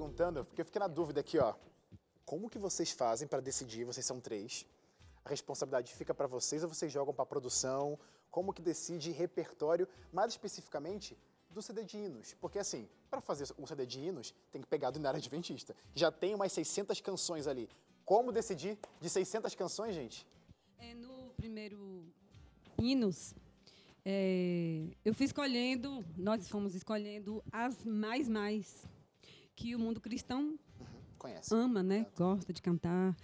perguntando, 0.00 0.44
porque 0.46 0.62
eu 0.62 0.64
fiquei 0.64 0.80
na 0.80 0.86
dúvida 0.86 1.20
aqui, 1.20 1.38
ó. 1.38 1.54
Como 2.24 2.48
que 2.48 2.58
vocês 2.58 2.90
fazem 2.90 3.28
para 3.28 3.40
decidir? 3.40 3.84
Vocês 3.84 4.06
são 4.06 4.18
três. 4.18 4.64
A 5.22 5.28
responsabilidade 5.28 5.92
fica 5.94 6.14
para 6.14 6.26
vocês 6.26 6.62
ou 6.62 6.70
vocês 6.70 6.90
jogam 6.90 7.12
para 7.12 7.26
produção? 7.26 7.98
Como 8.30 8.54
que 8.54 8.62
decide 8.62 9.10
repertório, 9.10 9.86
mais 10.10 10.32
especificamente 10.32 11.18
do 11.50 11.60
CD 11.60 11.84
de 11.84 11.98
hinos? 11.98 12.34
Porque 12.40 12.58
assim, 12.58 12.88
para 13.10 13.20
fazer 13.20 13.52
um 13.58 13.66
CD 13.66 13.84
de 13.84 14.00
hinos, 14.00 14.32
tem 14.50 14.62
que 14.62 14.68
pegar 14.68 14.90
do 14.90 14.98
Inário 14.98 15.18
Adventista. 15.18 15.76
Já 15.94 16.10
tem 16.10 16.34
umas 16.34 16.50
600 16.52 16.98
canções 17.02 17.46
ali. 17.46 17.68
Como 18.06 18.32
decidir 18.32 18.78
de 19.00 19.10
600 19.10 19.54
canções, 19.54 19.94
gente? 19.94 20.26
É, 20.78 20.94
no 20.94 21.30
primeiro 21.36 22.04
hinos, 22.80 23.34
é, 24.02 24.86
eu 25.04 25.12
fui 25.12 25.26
escolhendo, 25.26 26.02
nós 26.16 26.48
fomos 26.48 26.74
escolhendo 26.74 27.44
as 27.52 27.84
mais 27.84 28.26
mais 28.28 28.88
que 29.60 29.74
o 29.74 29.78
mundo 29.78 30.00
cristão 30.00 30.58
Conhece? 31.18 31.54
ama, 31.54 31.82
né? 31.82 32.06
Gosta 32.16 32.50
de 32.52 32.62
cantar. 32.62 33.14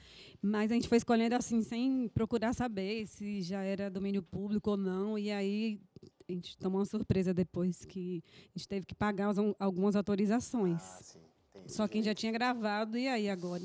Mas 0.43 0.71
a 0.71 0.75
gente 0.75 0.87
foi 0.87 0.99
escolhendo 0.99 1.35
assim, 1.35 1.63
sem 1.63 2.09
procurar 2.09 2.53
saber 2.53 3.07
se 3.07 3.41
já 3.41 3.63
era 3.63 3.89
domínio 3.91 4.23
público 4.23 4.71
ou 4.73 4.77
não. 4.77 5.19
E 5.19 5.31
aí 5.31 5.81
a 6.29 6.33
gente 6.33 6.59
tomou 6.59 6.81
uma 6.81 6.85
surpresa 6.85 7.33
depois 7.33 7.87
que 7.87 8.23
a 8.55 8.59
gente 8.59 8.69
teve 8.69 8.85
que 8.85 8.95
pagar 8.95 9.31
as- 9.31 9.39
algumas 9.59 9.97
autorizações. 9.97 10.83
Ah, 10.83 10.99
sim. 11.03 11.21
Só 11.67 11.89
quem 11.89 12.03
já 12.03 12.15
tinha 12.15 12.31
gravado, 12.33 12.99
e 12.99 13.09
aí 13.09 13.31
agora? 13.31 13.63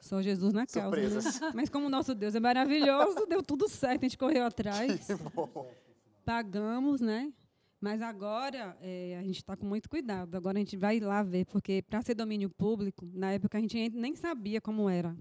Só 0.00 0.20
Jesus 0.20 0.52
na 0.52 0.66
causa. 0.66 0.80
Surpresas. 0.82 1.40
Né? 1.40 1.52
Mas 1.54 1.68
como 1.70 1.86
o 1.86 1.90
nosso 1.90 2.14
Deus 2.14 2.34
é 2.34 2.40
maravilhoso, 2.40 3.24
deu 3.26 3.42
tudo 3.42 3.68
certo, 3.68 4.00
a 4.02 4.08
gente 4.08 4.18
correu 4.18 4.44
atrás. 4.46 5.08
Pagamos, 6.24 7.00
né? 7.00 7.32
Mas 7.80 8.02
agora 8.02 8.76
é, 8.80 9.16
a 9.18 9.22
gente 9.22 9.36
está 9.36 9.56
com 9.56 9.64
muito 9.64 9.88
cuidado. 9.88 10.34
Agora 10.36 10.58
a 10.58 10.60
gente 10.60 10.76
vai 10.76 10.98
lá 10.98 11.22
ver, 11.22 11.46
porque 11.46 11.82
para 11.82 12.02
ser 12.02 12.14
domínio 12.14 12.50
público, 12.50 13.08
na 13.14 13.32
época 13.32 13.56
a 13.56 13.60
gente 13.60 13.90
nem 13.90 14.16
sabia 14.16 14.60
como 14.60 14.88
era. 14.88 15.16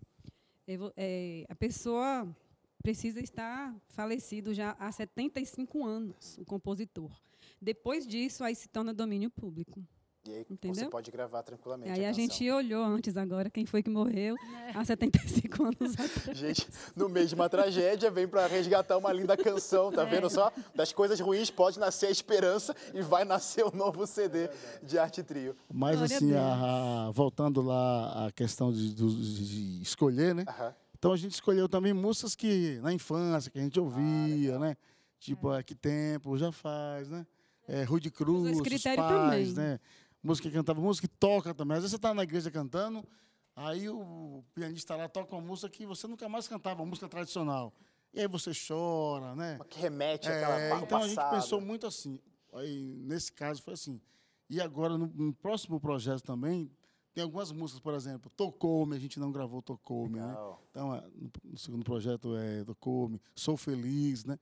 É, 0.67 0.77
é, 0.95 1.45
a 1.47 1.55
pessoa 1.55 2.27
precisa 2.81 3.19
estar 3.19 3.75
falecido 3.89 4.53
já 4.53 4.75
há 4.79 4.91
75 4.91 5.85
anos, 5.85 6.37
o 6.37 6.45
compositor. 6.45 7.11
Depois 7.61 8.07
disso, 8.07 8.43
aí 8.43 8.55
se 8.55 8.67
torna 8.67 8.93
domínio 8.93 9.29
público. 9.29 9.83
E 10.27 10.33
aí 10.35 10.43
você 10.43 10.53
Entendeu? 10.53 10.89
pode 10.89 11.09
gravar 11.11 11.41
tranquilamente. 11.43 11.89
Aí 11.91 12.03
a 12.05 12.09
canção. 12.09 12.13
gente 12.21 12.49
olhou 12.51 12.83
antes 12.83 13.15
agora 13.17 13.49
quem 13.49 13.65
foi 13.65 13.81
que 13.81 13.89
morreu 13.89 14.35
há 14.75 14.83
75 14.83 15.63
anos 15.63 15.93
atrás. 15.99 16.37
Gente, 16.37 16.67
no 16.95 17.07
meio 17.07 17.25
de 17.27 17.35
uma 17.35 17.47
tragédia, 17.49 18.11
vem 18.11 18.27
pra 18.27 18.45
resgatar 18.47 18.97
uma 18.97 19.11
linda 19.13 19.35
canção, 19.37 19.91
tá 19.91 20.03
vendo 20.03 20.29
só? 20.29 20.51
Das 20.75 20.91
coisas 20.91 21.19
ruins 21.19 21.49
pode 21.49 21.79
nascer 21.79 22.07
a 22.07 22.11
esperança 22.11 22.75
e 22.93 23.01
vai 23.01 23.23
nascer 23.25 23.63
o 23.65 23.75
novo 23.75 24.05
CD 24.05 24.49
de 24.83 24.97
Arte 24.99 25.23
Trio. 25.23 25.55
mas 25.71 25.97
Glória 25.97 26.13
a 26.15 26.17
assim, 26.17 26.33
a- 26.33 27.07
a- 27.07 27.11
voltando 27.11 27.61
lá 27.61 28.27
à 28.27 28.31
questão 28.31 28.71
de, 28.71 28.93
do- 28.93 29.09
de 29.15 29.81
escolher, 29.81 30.35
né? 30.35 30.43
Aham. 30.47 30.73
Então 30.99 31.11
a 31.13 31.17
gente 31.17 31.33
escolheu 31.33 31.69
também 31.69 31.93
músicas 31.93 32.33
que 32.35 32.79
na 32.81 32.91
infância 32.91 33.51
que 33.51 33.59
a 33.59 33.61
gente 33.61 33.79
ouvia, 33.79 34.57
né? 34.57 34.75
Tipo, 35.19 35.53
é. 35.53 35.61
que 35.63 35.75
tempo 35.75 36.35
já 36.37 36.51
faz, 36.51 37.07
né? 37.07 37.25
É, 37.67 37.83
Rude 37.83 38.09
Cruz, 38.09 38.59
os 38.59 38.83
pais, 38.83 38.95
também. 38.95 39.53
né? 39.53 39.79
Música 40.27 40.49
que 40.49 40.55
cantava, 40.55 40.81
música 40.81 41.07
que 41.07 41.13
toca 41.15 41.53
também. 41.53 41.77
Às 41.77 41.83
vezes 41.83 41.91
você 41.95 41.99
tá 41.99 42.13
na 42.13 42.23
igreja 42.23 42.51
cantando, 42.51 43.07
aí 43.55 43.87
o 43.89 44.43
pianista 44.53 44.95
lá 44.95 45.07
toca 45.07 45.33
uma 45.35 45.41
música 45.41 45.69
que 45.69 45.85
você 45.85 46.05
nunca 46.07 46.27
mais 46.27 46.47
cantava, 46.47 46.81
uma 46.81 46.89
música 46.89 47.07
tradicional. 47.07 47.73
E 48.13 48.19
aí 48.19 48.27
você 48.27 48.51
chora, 48.67 49.35
né? 49.35 49.59
Que 49.69 49.79
remete 49.79 50.27
àquela 50.27 50.59
É, 50.59 50.69
barro 50.69 50.83
então 50.85 51.01
a 51.01 51.07
gente 51.07 51.29
pensou 51.29 51.61
muito 51.61 51.87
assim. 51.87 52.19
Aí, 52.53 52.95
nesse 53.05 53.31
caso 53.31 53.61
foi 53.61 53.73
assim. 53.73 54.01
E 54.49 54.59
agora, 54.61 54.97
no, 54.97 55.07
no 55.07 55.33
próximo 55.33 55.79
projeto 55.79 56.23
também, 56.23 56.71
tem 57.13 57.23
algumas 57.23 57.51
músicas, 57.51 57.81
por 57.81 57.93
exemplo, 57.93 58.31
Tocou-me, 58.35 58.95
a 58.95 58.99
gente 58.99 59.19
não 59.19 59.31
gravou 59.31 59.61
Tocou-me, 59.61 60.19
né? 60.19 60.35
Então, 60.71 60.95
é, 60.95 61.01
no, 61.15 61.31
no 61.43 61.57
segundo 61.57 61.83
projeto 61.83 62.35
é 62.35 62.63
Tocou-me, 62.63 63.21
Sou 63.35 63.55
Feliz, 63.57 64.25
né? 64.25 64.37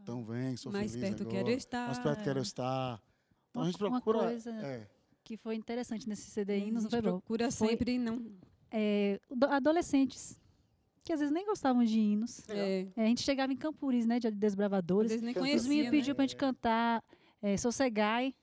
Então 0.00 0.24
vem, 0.24 0.56
sou 0.56 0.72
Mais 0.72 0.92
feliz 0.92 1.08
perto 1.08 1.22
agora. 1.22 1.36
quero 1.36 1.50
estar. 1.50 1.86
Mais 1.86 1.98
perto 1.98 2.22
quero 2.22 2.40
estar. 2.40 3.02
Então 3.50 3.62
a 3.62 3.64
gente 3.66 3.82
uma 3.82 3.90
procura... 4.00 4.26
coisa- 4.26 4.50
é, 4.50 4.88
Que 5.28 5.36
foi 5.36 5.56
interessante 5.56 6.08
nesse 6.08 6.30
CD 6.30 6.54
a 6.54 6.56
Hinos, 6.56 6.84
gente 6.84 6.84
não 6.84 6.90
foi 6.90 7.02
procura 7.02 7.50
Foi- 7.50 7.68
sempre 7.68 7.98
não. 7.98 8.24
É, 8.70 9.20
do- 9.30 9.44
adolescentes, 9.44 10.40
que 11.04 11.12
às 11.12 11.20
vezes 11.20 11.30
nem 11.34 11.44
gostavam 11.44 11.84
de 11.84 12.00
hinos. 12.00 12.48
É, 12.48 12.86
É, 12.96 13.02
a 13.02 13.06
gente 13.06 13.20
chegava 13.20 13.52
em 13.52 13.56
Campuris, 13.56 14.06
né, 14.06 14.18
de 14.18 14.26
às 14.28 14.34
desbravadores. 14.34 15.10
vezes 15.10 15.22
nem 15.22 15.34
Canta 15.34 15.44
Os 15.44 15.50
conhecia, 15.50 15.68
meninos 15.68 15.92
né? 15.92 15.98
pediu 15.98 16.14
pra 16.14 16.24
gente 16.24 16.36
cantar 16.36 17.04
é, 17.42 17.58
Sossegai, 17.58 18.34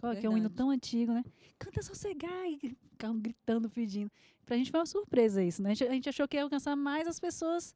qual- 0.00 0.16
que 0.16 0.26
é 0.26 0.28
um 0.28 0.32
hino 0.32 0.48
Verdade. 0.48 0.54
tão 0.56 0.70
antigo, 0.70 1.12
né? 1.12 1.22
Canta 1.56 1.80
Sossegai, 1.82 2.58
ficavam 2.90 3.20
gritando, 3.20 3.70
pedindo. 3.70 4.10
Pra 4.44 4.56
gente 4.56 4.72
foi 4.72 4.80
uma 4.80 4.86
surpresa 4.86 5.40
isso, 5.40 5.62
né? 5.62 5.70
A 5.70 5.74
gente, 5.74 5.88
a 5.88 5.92
gente 5.94 6.08
achou 6.08 6.26
que 6.26 6.36
ia 6.36 6.42
alcançar 6.42 6.74
mais 6.74 7.06
as 7.06 7.20
pessoas 7.20 7.74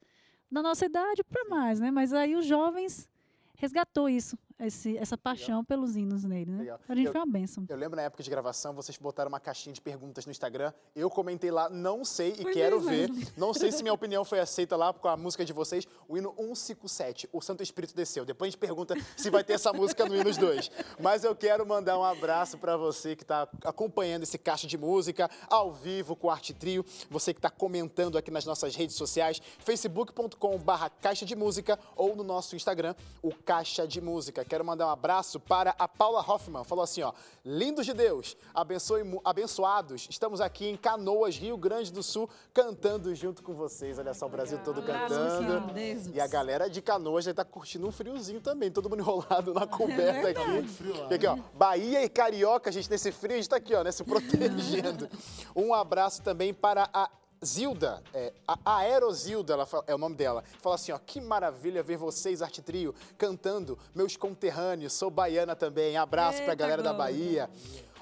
da 0.50 0.60
nossa 0.62 0.84
idade 0.84 1.22
para 1.22 1.44
mais, 1.48 1.78
né? 1.78 1.92
Mas 1.92 2.12
aí 2.12 2.34
os 2.34 2.44
jovens 2.44 3.08
resgatou 3.56 4.08
isso, 4.08 4.36
esse- 4.60 4.96
essa 4.98 5.16
paixão 5.16 5.64
pelos 5.64 5.96
hinos 5.96 6.24
nele, 6.24 6.50
né? 6.50 6.58
Legal. 6.58 6.78
Pra 6.86 6.96
gente 6.96 7.06
Eu- 7.06 7.12
foi 7.12 7.20
uma 7.20 7.26
bênção. 7.32 7.64
Eu 7.68 7.76
lembro 7.76 7.96
na 7.96 8.02
época 8.02 8.22
de 8.22 8.30
gravação, 8.30 8.74
vocês 8.74 8.96
botaram 8.98 9.28
uma 9.28 9.40
caixinha 9.40 9.72
de 9.72 9.80
perguntas 9.80 10.26
no 10.26 10.30
Instagram. 10.32 10.72
Eu 10.94 11.08
comentei 11.10 11.50
lá, 11.50 11.68
não 11.68 12.04
sei 12.04 12.32
e 12.38 12.42
Foi 12.42 12.52
quero 12.52 12.80
mesmo. 12.80 13.14
ver. 13.14 13.28
Não 13.36 13.52
sei 13.54 13.70
se 13.72 13.82
minha 13.82 13.92
opinião 13.92 14.24
foi 14.24 14.40
aceita 14.40 14.76
lá 14.76 14.92
com 14.92 15.08
a 15.08 15.16
música 15.16 15.44
de 15.44 15.52
vocês. 15.52 15.86
O 16.08 16.16
hino 16.16 16.34
157, 16.36 17.28
O 17.32 17.40
Santo 17.40 17.62
Espírito 17.62 17.94
Desceu. 17.94 18.24
Depois 18.24 18.48
a 18.48 18.50
gente 18.50 18.58
pergunta 18.60 18.94
se 19.16 19.30
vai 19.30 19.44
ter 19.44 19.54
essa 19.54 19.72
música 19.72 20.04
no 20.06 20.14
Hinos 20.16 20.36
2. 20.36 20.70
Mas 21.00 21.24
eu 21.24 21.34
quero 21.36 21.66
mandar 21.66 21.98
um 21.98 22.04
abraço 22.04 22.58
para 22.58 22.76
você 22.76 23.14
que 23.16 23.22
está 23.22 23.48
acompanhando 23.64 24.22
esse 24.24 24.38
caixa 24.38 24.66
de 24.66 24.76
música 24.78 25.30
ao 25.48 25.72
vivo 25.72 26.16
com 26.16 26.26
o 26.26 26.30
Arte 26.30 26.52
Trio. 26.54 26.84
Você 27.10 27.32
que 27.32 27.38
está 27.38 27.50
comentando 27.50 28.18
aqui 28.18 28.30
nas 28.30 28.44
nossas 28.44 28.74
redes 28.74 28.96
sociais, 28.96 29.40
facebook.com/barra 29.58 30.90
Caixa 30.90 31.24
de 31.26 31.34
Música 31.36 31.78
ou 31.96 32.14
no 32.16 32.24
nosso 32.24 32.56
Instagram, 32.56 32.94
o 33.22 33.32
Caixa 33.34 33.86
de 33.86 34.00
Música. 34.00 34.44
Quero 34.48 34.64
mandar 34.64 34.86
um 34.86 34.90
abraço 34.90 35.38
para 35.38 35.74
a 35.78 35.86
Paula 35.86 36.24
Hoffman. 36.26 36.64
Falou 36.64 36.82
assim, 36.82 37.02
ó, 37.02 37.12
lindos 37.44 37.84
de 37.84 37.92
Deus, 37.92 38.36
abençoe, 38.54 39.02
abençoados. 39.24 40.06
Estamos 40.10 40.40
aqui 40.40 40.66
em 40.66 40.76
Canoas, 40.76 41.36
Rio 41.36 41.56
Grande 41.56 41.92
do 41.92 42.02
Sul, 42.02 42.28
cantando 42.54 43.14
junto 43.14 43.42
com 43.42 43.54
vocês. 43.54 43.98
Olha 43.98 44.14
só 44.14 44.26
o 44.26 44.28
Brasil 44.28 44.58
todo 44.64 44.82
cantando. 44.82 45.70
E 46.14 46.20
a 46.20 46.26
galera 46.26 46.68
de 46.68 46.80
Canoas 46.80 47.26
já 47.26 47.34
tá 47.34 47.44
curtindo 47.44 47.86
um 47.86 47.92
friozinho 47.92 48.40
também, 48.40 48.70
todo 48.70 48.88
mundo 48.88 49.00
enrolado 49.00 49.52
na 49.52 49.66
coberta 49.66 50.30
aqui. 50.30 50.66
E 51.10 51.14
aqui, 51.14 51.26
ó, 51.26 51.36
Bahia 51.54 52.02
e 52.02 52.08
Carioca, 52.08 52.72
gente, 52.72 52.90
nesse 52.90 53.12
frio, 53.12 53.34
a 53.34 53.36
gente 53.36 53.48
tá 53.48 53.56
aqui, 53.56 53.74
ó, 53.74 53.84
né, 53.84 53.92
se 53.92 54.02
protegendo. 54.04 55.08
Um 55.54 55.74
abraço 55.74 56.22
também 56.22 56.54
para 56.54 56.88
a 56.92 57.10
Zilda, 57.44 58.02
é, 58.12 58.32
a 58.46 58.76
Aerozilda, 58.78 59.52
ela 59.54 59.66
fala- 59.66 59.84
é 59.86 59.94
o 59.94 59.98
nome 59.98 60.16
dela. 60.16 60.42
Fala 60.60 60.74
assim, 60.74 60.90
ó, 60.92 60.98
que 60.98 61.20
maravilha 61.20 61.82
ver 61.82 61.96
vocês, 61.96 62.42
Arte 62.42 62.60
Trio, 62.60 62.94
cantando, 63.16 63.78
meus 63.94 64.16
conterrâneos, 64.16 64.92
sou 64.92 65.10
baiana 65.10 65.54
também. 65.54 65.96
Abraço 65.96 66.38
pra 66.38 66.52
Eita, 66.52 66.54
galera 66.56 66.82
da. 66.82 66.92
Bahia. 66.92 67.48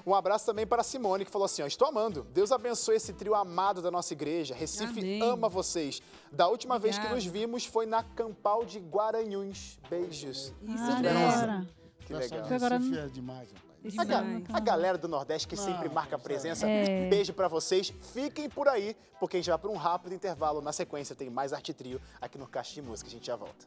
Um 0.05 0.15
abraço 0.15 0.45
também 0.45 0.65
para 0.65 0.81
a 0.81 0.83
Simone, 0.85 1.25
que 1.25 1.31
falou 1.31 1.45
assim: 1.45 1.61
ó, 1.61 1.67
estou 1.67 1.87
amando. 1.87 2.25
Deus 2.33 2.51
abençoe 2.51 2.95
esse 2.95 3.11
trio 3.13 3.35
amado 3.35 3.81
da 3.81 3.91
nossa 3.91 4.13
igreja. 4.13 4.55
Recife 4.55 4.99
Amém. 5.01 5.21
ama 5.21 5.49
vocês. 5.49 6.01
Da 6.31 6.47
última 6.47 6.79
vez 6.79 6.95
que 6.95 7.01
Obrigada. 7.05 7.15
nos 7.15 7.25
vimos 7.25 7.65
foi 7.65 7.85
na 7.85 8.01
Campal 8.03 8.63
de 8.65 8.79
Guaranhuns. 8.79 9.77
Beijos. 9.89 10.53
Isso 10.63 10.83
Ah, 10.83 10.97
agora. 10.97 11.67
Que 12.05 12.13
O 12.13 12.17
pessoal 12.17 12.41
legal. 12.41 12.55
Agora 12.55 12.77
Recife 12.77 12.97
é 12.99 13.07
demais, 13.07 13.49
rapaz. 13.51 13.66
A, 13.97 14.03
ga- 14.03 14.23
a 14.53 14.59
galera 14.59 14.97
do 14.97 15.07
Nordeste 15.07 15.47
que 15.47 15.55
sempre 15.55 15.87
Não, 15.87 15.93
marca 15.95 16.17
pois 16.17 16.21
é. 16.21 16.23
presença. 16.23 16.67
É. 16.67 17.07
Beijo 17.09 17.33
pra 17.33 17.47
vocês. 17.47 17.93
Fiquem 18.13 18.49
por 18.49 18.67
aí, 18.67 18.95
porque 19.19 19.37
a 19.37 19.39
gente 19.39 19.49
vai 19.49 19.57
para 19.59 19.69
um 19.69 19.75
rápido 19.77 20.13
intervalo. 20.13 20.61
Na 20.61 20.71
sequência 20.73 21.15
tem 21.15 21.29
mais 21.29 21.53
Arte 21.53 21.73
Trio 21.73 22.01
aqui 22.19 22.37
no 22.37 22.47
Caixa 22.47 22.73
de 22.73 22.81
Música. 22.81 23.07
A 23.07 23.11
gente 23.11 23.27
já 23.27 23.35
volta. 23.35 23.65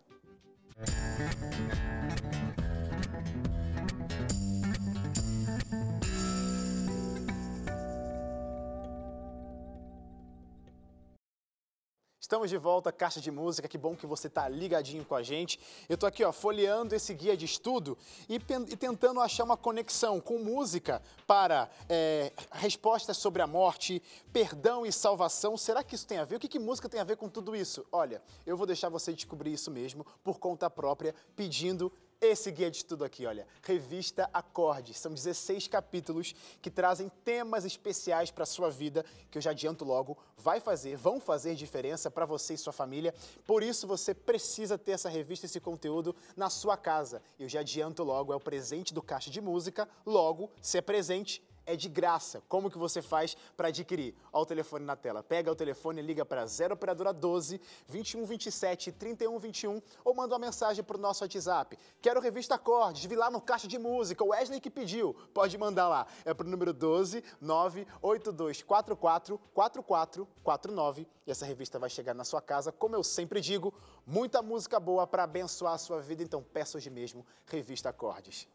Estamos 12.30 12.48
de 12.48 12.58
volta, 12.58 12.92
Caixa 12.92 13.20
de 13.20 13.28
Música. 13.28 13.66
Que 13.66 13.76
bom 13.76 13.96
que 13.96 14.06
você 14.06 14.28
está 14.28 14.48
ligadinho 14.48 15.04
com 15.04 15.16
a 15.16 15.22
gente. 15.24 15.58
Eu 15.88 15.94
estou 15.94 16.06
aqui, 16.06 16.22
ó, 16.22 16.30
folheando 16.30 16.94
esse 16.94 17.12
guia 17.12 17.36
de 17.36 17.44
estudo 17.44 17.98
e, 18.28 18.36
e 18.36 18.76
tentando 18.76 19.20
achar 19.20 19.42
uma 19.42 19.56
conexão 19.56 20.20
com 20.20 20.38
música 20.38 21.02
para 21.26 21.68
é, 21.88 22.32
respostas 22.52 23.16
sobre 23.16 23.42
a 23.42 23.48
morte, 23.48 24.00
perdão 24.32 24.86
e 24.86 24.92
salvação. 24.92 25.56
Será 25.56 25.82
que 25.82 25.96
isso 25.96 26.06
tem 26.06 26.18
a 26.18 26.24
ver? 26.24 26.36
O 26.36 26.38
que, 26.38 26.46
que 26.46 26.60
música 26.60 26.88
tem 26.88 27.00
a 27.00 27.04
ver 27.04 27.16
com 27.16 27.28
tudo 27.28 27.56
isso? 27.56 27.84
Olha, 27.90 28.22
eu 28.46 28.56
vou 28.56 28.64
deixar 28.64 28.88
você 28.88 29.12
descobrir 29.12 29.52
isso 29.52 29.68
mesmo 29.68 30.06
por 30.22 30.38
conta 30.38 30.70
própria, 30.70 31.12
pedindo 31.34 31.92
esse 32.20 32.50
guia 32.50 32.70
de 32.70 32.76
estudo 32.78 33.04
aqui, 33.04 33.24
olha, 33.24 33.46
Revista 33.62 34.28
Acordes. 34.32 34.98
São 34.98 35.14
16 35.14 35.68
capítulos 35.68 36.34
que 36.60 36.70
trazem 36.70 37.08
temas 37.24 37.64
especiais 37.64 38.30
para 38.30 38.44
sua 38.44 38.70
vida, 38.70 39.04
que 39.30 39.38
eu 39.38 39.42
já 39.42 39.52
adianto 39.52 39.84
logo, 39.84 40.18
vai 40.36 40.60
fazer, 40.60 40.96
vão 40.96 41.18
fazer 41.18 41.54
diferença 41.54 42.10
para 42.10 42.26
você 42.26 42.54
e 42.54 42.58
sua 42.58 42.72
família. 42.72 43.14
Por 43.46 43.62
isso 43.62 43.86
você 43.86 44.12
precisa 44.12 44.76
ter 44.76 44.92
essa 44.92 45.08
revista, 45.08 45.46
esse 45.46 45.60
conteúdo 45.60 46.14
na 46.36 46.50
sua 46.50 46.76
casa. 46.76 47.22
Eu 47.38 47.48
já 47.48 47.60
adianto 47.60 48.04
logo, 48.04 48.32
é 48.32 48.36
o 48.36 48.40
presente 48.40 48.92
do 48.92 49.02
Caixa 49.02 49.30
de 49.30 49.40
Música. 49.40 49.88
Logo, 50.04 50.50
se 50.60 50.76
é 50.76 50.82
presente, 50.82 51.42
é 51.66 51.76
de 51.76 51.88
graça. 51.88 52.42
Como 52.48 52.70
que 52.70 52.78
você 52.78 53.00
faz 53.00 53.36
para 53.56 53.68
adquirir? 53.68 54.14
Olha 54.32 54.42
o 54.42 54.46
telefone 54.46 54.84
na 54.84 54.96
tela. 54.96 55.22
Pega 55.22 55.50
o 55.50 55.54
telefone, 55.54 56.02
liga 56.02 56.24
para 56.24 56.44
0 56.46 56.74
operadora 56.74 57.12
12 57.12 57.60
21 57.86 58.24
27 58.24 58.92
31 58.92 59.38
21 59.38 59.82
ou 60.04 60.14
manda 60.14 60.34
uma 60.34 60.40
mensagem 60.40 60.82
para 60.82 60.96
o 60.96 61.00
nosso 61.00 61.24
WhatsApp. 61.24 61.78
Quero 62.00 62.20
revista 62.20 62.54
Acordes, 62.54 63.04
vi 63.04 63.16
lá 63.16 63.30
no 63.30 63.40
caixa 63.40 63.68
de 63.68 63.78
música. 63.78 64.24
O 64.24 64.28
Wesley 64.28 64.60
que 64.60 64.70
pediu. 64.70 65.14
Pode 65.32 65.56
mandar 65.56 65.88
lá. 65.88 66.06
É 66.24 66.34
para 66.34 66.46
o 66.46 66.50
número 66.50 66.72
12 66.72 67.22
98244 67.40 69.38
4449 69.54 71.06
e 71.26 71.30
essa 71.30 71.46
revista 71.46 71.78
vai 71.78 71.90
chegar 71.90 72.14
na 72.14 72.24
sua 72.24 72.40
casa. 72.40 72.72
Como 72.72 72.96
eu 72.96 73.04
sempre 73.04 73.40
digo, 73.40 73.72
muita 74.06 74.42
música 74.42 74.80
boa 74.80 75.06
para 75.06 75.24
abençoar 75.24 75.74
a 75.74 75.78
sua 75.78 76.00
vida. 76.00 76.22
Então 76.22 76.42
peça 76.42 76.76
hoje 76.76 76.90
mesmo 76.90 77.24
Revista 77.46 77.90
Acordes. 77.90 78.48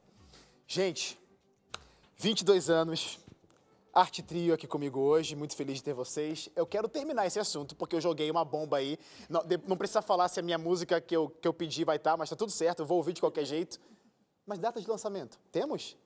Gente, 0.67 1.19
22 2.17 2.69
anos, 2.69 3.19
Arte 3.93 4.21
Trio 4.23 4.53
aqui 4.53 4.67
comigo 4.67 4.99
hoje, 4.99 5.35
muito 5.35 5.55
feliz 5.55 5.77
de 5.77 5.83
ter 5.83 5.93
vocês. 5.93 6.49
Eu 6.55 6.65
quero 6.65 6.87
terminar 6.87 7.25
esse 7.25 7.39
assunto, 7.39 7.75
porque 7.75 7.95
eu 7.95 8.01
joguei 8.01 8.29
uma 8.31 8.43
bomba 8.43 8.77
aí. 8.77 8.97
Não, 9.29 9.43
de- 9.45 9.57
não 9.67 9.77
precisa 9.77 10.01
falar 10.01 10.27
se 10.27 10.39
a 10.39 10.43
minha 10.43 10.57
música 10.57 10.99
que 10.99 11.15
eu, 11.15 11.29
que 11.29 11.47
eu 11.47 11.53
pedi 11.53 11.83
vai 11.83 11.97
estar, 11.97 12.17
mas 12.17 12.29
tá 12.29 12.35
tudo 12.35 12.51
certo, 12.51 12.79
eu 12.81 12.85
vou 12.85 12.97
ouvir 12.97 13.13
de 13.13 13.21
qualquer 13.21 13.45
jeito. 13.45 13.79
Mas 14.45 14.59
data 14.59 14.79
de 14.81 14.87
lançamento, 14.87 15.39
temos? 15.51 15.97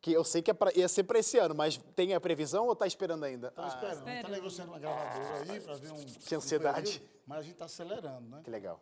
Que 0.00 0.12
eu 0.12 0.22
sei 0.24 0.42
que 0.42 0.50
é 0.50 0.54
pra- 0.54 0.72
ia 0.74 0.86
ser 0.88 1.04
para 1.04 1.18
esse 1.18 1.38
ano, 1.38 1.54
mas 1.54 1.78
tem 1.96 2.14
a 2.14 2.20
previsão 2.20 2.66
ou 2.66 2.76
tá 2.76 2.86
esperando 2.86 3.24
ainda? 3.24 3.50
Tá 3.52 3.68
esperando, 3.68 4.04
tá 4.04 4.28
negociando 4.28 4.70
uma 4.72 4.78
gravadora 4.78 5.52
aí 5.52 5.60
para 5.60 5.74
ver 5.74 5.90
um. 5.92 6.04
Que 6.04 6.34
ansiedade. 6.34 6.80
um 6.80 6.92
período, 7.00 7.10
mas 7.26 7.38
a 7.38 7.42
gente 7.42 7.56
tá 7.56 7.64
acelerando, 7.64 8.28
né? 8.28 8.40
Que 8.44 8.50
legal. 8.50 8.80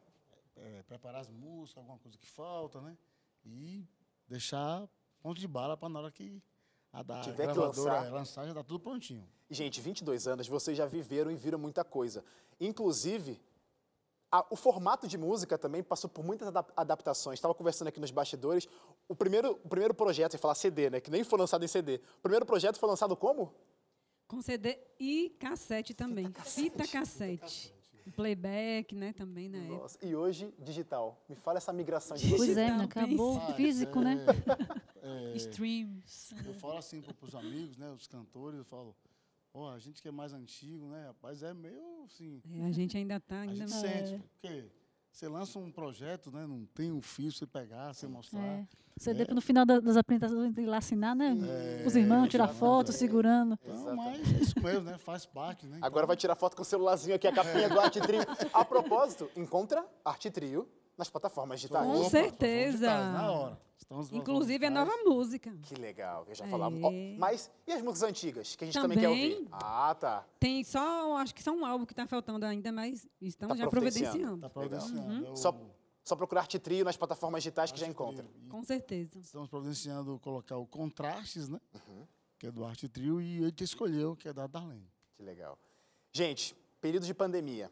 É, 0.57 0.83
preparar 0.83 1.21
as 1.21 1.31
músicas, 1.31 1.79
alguma 1.79 1.99
coisa 1.99 2.19
que 2.19 2.27
falta, 2.27 2.81
né? 2.81 2.97
E 3.45 3.85
deixar 4.29 4.87
ponto 5.23 5.39
de 5.41 5.47
bala 5.49 5.77
para 5.77 5.89
na 5.89 6.01
hora 6.01 6.11
que 6.11 6.43
a 6.93 7.03
da 7.03 7.21
Tiver 7.21 7.51
que 7.53 7.59
lançar. 7.59 8.13
lançar, 8.13 8.47
já 8.47 8.55
tá 8.55 8.63
tudo 8.63 8.81
prontinho. 8.81 9.27
E, 9.49 9.55
Gente, 9.55 9.81
22 9.81 10.27
anos, 10.29 10.47
vocês 10.49 10.77
já 10.77 10.87
viveram 10.87 11.31
e 11.31 11.37
viram 11.37 11.59
muita 11.59 11.85
coisa. 11.85 12.25
Inclusive, 12.61 13.41
a- 14.31 14.47
o 14.51 14.57
formato 14.57 15.07
de 15.07 15.17
música 15.19 15.57
também 15.59 15.83
passou 15.83 16.09
por 16.09 16.25
muitas 16.25 16.49
adap- 16.49 16.73
adaptações. 16.77 17.39
Estava 17.39 17.55
conversando 17.55 17.89
aqui 17.89 18.01
nos 18.01 18.11
bastidores. 18.11 18.69
O 19.09 19.15
primeiro, 19.15 19.53
o 19.65 19.69
primeiro 19.69 19.95
projeto, 19.95 20.35
ia 20.35 20.39
falar 20.39 20.55
CD, 20.55 20.91
né? 20.91 21.01
Que 21.01 21.11
nem 21.11 21.25
foi 21.25 21.39
lançado 21.39 21.65
em 21.65 21.69
CD. 21.69 22.01
O 22.19 22.23
primeiro 22.23 22.45
projeto 22.47 22.79
foi 22.79 22.89
lançado 22.89 23.17
como? 23.17 23.55
Com 24.27 24.41
CD 24.41 24.79
e 24.99 25.37
cassete 25.39 25.93
também. 25.95 26.33
Fita 26.45 26.87
cassete. 26.87 27.75
Playback, 28.17 28.95
né, 28.97 29.13
também 29.13 29.49
na 29.49 29.59
época. 29.59 29.75
Nossa, 29.83 29.99
e 30.03 30.17
hoje, 30.17 30.53
digital. 30.59 31.23
Me 31.29 31.37
fala 31.37 31.59
essa 31.59 31.73
migração 31.73 32.17
de. 32.17 32.35
Pois 32.35 32.57
é, 32.57 32.67
acabou 32.69 33.39
físico, 33.55 34.01
né? 34.01 34.17
É, 35.03 35.33
é, 35.33 35.37
Streams. 35.37 36.35
eu 36.47 36.55
falo 36.55 36.79
assim 36.79 37.01
para 37.01 37.15
os 37.27 37.35
amigos, 37.35 37.77
né? 37.77 37.91
Os 37.91 38.07
cantores, 38.07 38.59
eu 38.59 38.65
falo, 38.65 38.95
ó, 39.53 39.73
a 39.73 39.79
gente 39.79 40.01
que 40.01 40.09
é 40.09 40.13
mais 40.13 40.33
antigo, 40.33 40.87
né? 40.89 41.07
Rapaz, 41.09 41.43
é 41.43 41.53
meio 41.53 42.05
assim. 42.05 42.41
É, 42.61 42.65
a 42.67 42.73
gente 42.73 42.97
ainda 42.97 43.19
tá, 43.21 43.37
A 43.37 43.41
ainda 43.43 43.55
gente 43.67 43.71
mais. 43.71 43.81
sente, 44.09 44.23
porque 44.41 44.71
você 45.11 45.29
lança 45.29 45.59
um 45.59 45.71
projeto, 45.71 46.31
né? 46.31 46.47
Não 46.47 46.65
tem 46.67 46.91
um 46.93 47.03
fio 47.03 47.31
você 47.31 47.47
pegar, 47.47 47.93
você 47.93 48.07
mostrar. 48.07 48.41
É. 48.41 48.67
CD 48.97 49.25
no 49.33 49.41
final 49.41 49.65
da- 49.65 49.81
das 49.81 49.97
apresentações 49.97 50.57
ir 50.57 50.67
lá 50.67 50.77
assinar, 50.77 51.17
né? 51.17 51.35
É, 51.81 51.85
Os 51.87 51.97
irmãos, 51.97 52.29
tirar 52.29 52.49
foto, 52.49 52.93
segurando. 52.93 53.59
Então, 53.63 53.97
mas 53.97 54.21
é 54.35 54.39
isso 54.39 54.61
mesmo, 54.63 54.83
né? 54.83 54.99
Faz 54.99 55.25
parte, 55.27 55.67
né? 55.67 55.79
Agora 55.83 56.07
vai 56.07 56.17
tirar 56.17 56.35
foto 56.37 56.55
com 56.55 56.63
o 56.63 56.65
celularzinho 56.65 57.17
aqui, 57.17 57.27
a 57.27 57.33
capinha 57.33 57.69
do 57.71 57.81
Arte 57.81 58.01
Trio. 58.01 58.21
A 58.53 58.65
propósito, 58.65 59.31
encontra 59.35 59.85
Arte 60.05 60.31
Trio 60.31 60.69
nas 60.97 61.09
plataformas 61.11 61.59
digitais. 61.61 61.87
Com 61.87 62.01
Opa, 62.01 62.11
certeza. 62.11 62.87
Na 63.13 63.33
hora. 63.33 63.61
Estamos 63.93 64.11
nas 64.11 64.21
Inclusive 64.21 64.65
é 64.65 64.69
digitais. 64.71 64.89
nova 64.89 65.05
música. 65.05 65.57
Que 65.63 65.75
legal, 65.75 66.25
eu 66.27 66.35
já 66.35 66.47
falava. 66.47 66.75
É. 66.77 67.17
mas 67.19 67.51
e 67.67 67.73
as 67.73 67.83
músicas 67.83 68.09
antigas, 68.09 68.57
que 68.57 68.65
a 68.65 68.67
gente 68.67 68.81
também, 68.81 68.99
quer 68.99 69.09
Também. 69.09 69.33
ouvir? 69.35 69.49
Ah, 69.53 69.95
tá. 69.95 70.27
Tem 70.41 70.65
só, 70.65 71.17
acho 71.19 71.35
que 71.35 71.43
só 71.43 71.53
um 71.53 71.65
álbum 71.67 71.85
que 71.85 71.95
tá 71.95 72.07
faltando 72.07 72.47
ainda, 72.47 72.73
mas 72.73 73.07
estamos 73.21 73.57
Tá 73.59 73.65
já 73.65 73.69
providenciando. 73.71 74.11
providenciando. 74.19 74.41
Tá 74.41 74.51
providenciando. 74.51 75.33
o- 75.33 75.37
Só, 75.37 75.55
só 76.03 76.17
procurar 76.17 76.41
Arte 76.43 76.59
Trio 76.59 76.85
nas 76.85 76.97
plataformas 76.97 77.43
digitais 77.43 77.71
que 77.71 77.79
já 77.79 77.87
encontra. 77.87 78.25
Trio. 78.25 78.47
E 78.47 78.49
Com 78.49 78.65
certeza. 78.65 79.19
Estamos 79.21 79.49
providenciando 79.49 80.19
colocar 80.21 80.57
o 80.57 80.67
Contrastes, 80.67 81.49
né? 81.49 81.61
Uhum. 81.75 82.07
Que 82.39 82.47
é 82.47 82.51
do 82.51 82.65
Arte 82.65 82.89
Trio, 82.89 83.21
e 83.21 83.39
a 83.41 83.45
gente 83.47 83.63
escolheu, 83.65 84.17
que 84.17 84.27
é 84.29 84.33
da 84.33 84.47
Darlene. 84.47 84.89
Que 85.17 85.23
legal. 85.23 85.59
Gente, 86.11 86.57
período 86.81 87.07
de 87.07 87.15
pandemia. 87.15 87.71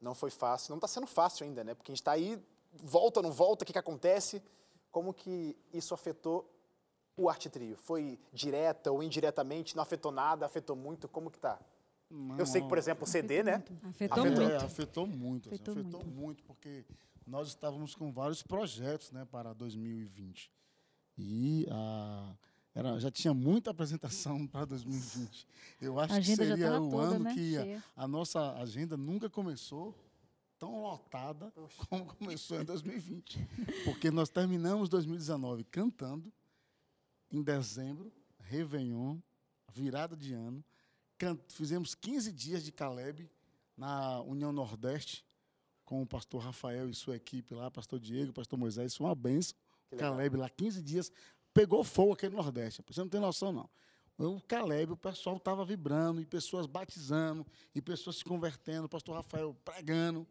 Não 0.00 0.14
foi 0.14 0.30
fácil, 0.30 0.70
não 0.70 0.78
está 0.78 0.88
sendo 0.88 1.06
fácil 1.06 1.44
ainda, 1.44 1.62
né? 1.62 1.74
Porque 1.74 1.90
a 1.90 1.94
gente 1.94 2.00
está 2.02 2.12
aí, 2.12 2.38
volta, 2.72 3.20
não 3.22 3.30
volta, 3.30 3.62
o 3.64 3.66
que, 3.66 3.72
que 3.72 3.78
acontece? 3.78 4.42
Como 4.90 5.14
que 5.14 5.56
isso 5.72 5.94
afetou 5.94 6.48
o 7.16 7.28
Arte 7.28 7.48
Trio? 7.48 7.76
Foi 7.76 8.18
direta 8.32 8.90
ou 8.90 9.02
indiretamente? 9.02 9.76
Não 9.76 9.82
afetou 9.82 10.10
nada? 10.10 10.46
Afetou 10.46 10.74
muito? 10.74 11.08
Como 11.08 11.30
que 11.30 11.38
tá? 11.38 11.58
Eu 12.36 12.44
sei 12.44 12.60
que, 12.60 12.68
por 12.68 12.76
exemplo, 12.76 13.04
o 13.04 13.06
CD, 13.06 13.42
né? 13.42 13.62
Afetou 13.88 14.24
Afetou. 14.24 14.24
muito. 14.24 14.42
É, 14.42 14.56
afetou 14.56 15.06
muito, 15.06 15.48
assim, 15.48 15.62
Afetou 15.62 15.74
afetou, 15.74 16.04
muito. 16.04 16.42
porque 16.42 16.84
nós 17.24 17.48
estávamos 17.48 17.94
com 17.94 18.12
vários 18.12 18.42
projetos 18.42 19.12
né, 19.12 19.24
para 19.30 19.52
2020. 19.52 20.50
E 21.16 21.66
ah, 21.70 22.34
era, 22.74 22.98
já 22.98 23.12
tinha 23.12 23.32
muita 23.32 23.70
apresentação 23.70 24.44
para 24.48 24.64
2020. 24.64 25.46
Eu 25.80 26.00
acho 26.00 26.14
A 26.14 26.20
que 26.20 26.34
seria 26.34 26.80
o 26.80 26.90
toda, 26.90 27.14
ano 27.14 27.24
né, 27.24 27.34
que 27.34 27.56
a, 27.56 27.82
a 28.04 28.08
nossa 28.08 28.54
agenda 28.54 28.96
nunca 28.96 29.30
começou 29.30 29.94
tão 30.60 30.82
lotada 30.82 31.50
como 31.88 32.04
começou 32.04 32.60
em 32.60 32.64
2020. 32.64 33.38
Porque 33.84 34.10
nós 34.10 34.28
terminamos 34.28 34.90
2019 34.90 35.64
cantando, 35.64 36.30
em 37.32 37.42
dezembro, 37.42 38.12
Réveillon, 38.40 39.18
virada 39.72 40.14
de 40.14 40.34
ano, 40.34 40.62
fizemos 41.48 41.94
15 41.94 42.30
dias 42.32 42.62
de 42.62 42.70
Caleb 42.70 43.28
na 43.76 44.20
União 44.20 44.52
Nordeste 44.52 45.24
com 45.84 46.02
o 46.02 46.06
pastor 46.06 46.42
Rafael 46.42 46.90
e 46.90 46.94
sua 46.94 47.16
equipe 47.16 47.54
lá, 47.54 47.70
pastor 47.70 47.98
Diego, 47.98 48.32
pastor 48.32 48.58
Moisés, 48.58 48.92
isso 48.92 49.02
é 49.02 49.06
uma 49.06 49.14
benção. 49.14 49.56
Caleb 49.96 50.36
lá, 50.36 50.48
15 50.48 50.82
dias, 50.82 51.10
pegou 51.54 51.82
fogo 51.82 52.12
aqui 52.12 52.28
no 52.28 52.36
Nordeste. 52.36 52.82
Você 52.86 53.00
não 53.00 53.08
tem 53.08 53.20
noção, 53.20 53.52
não. 53.52 53.68
O 54.18 54.40
Caleb, 54.42 54.92
o 54.92 54.96
pessoal 54.96 55.36
estava 55.36 55.64
vibrando, 55.64 56.20
e 56.20 56.26
pessoas 56.26 56.66
batizando, 56.66 57.46
e 57.74 57.80
pessoas 57.80 58.16
se 58.16 58.24
convertendo, 58.24 58.84
o 58.84 58.88
pastor 58.88 59.16
Rafael 59.16 59.56
pregando. 59.64 60.26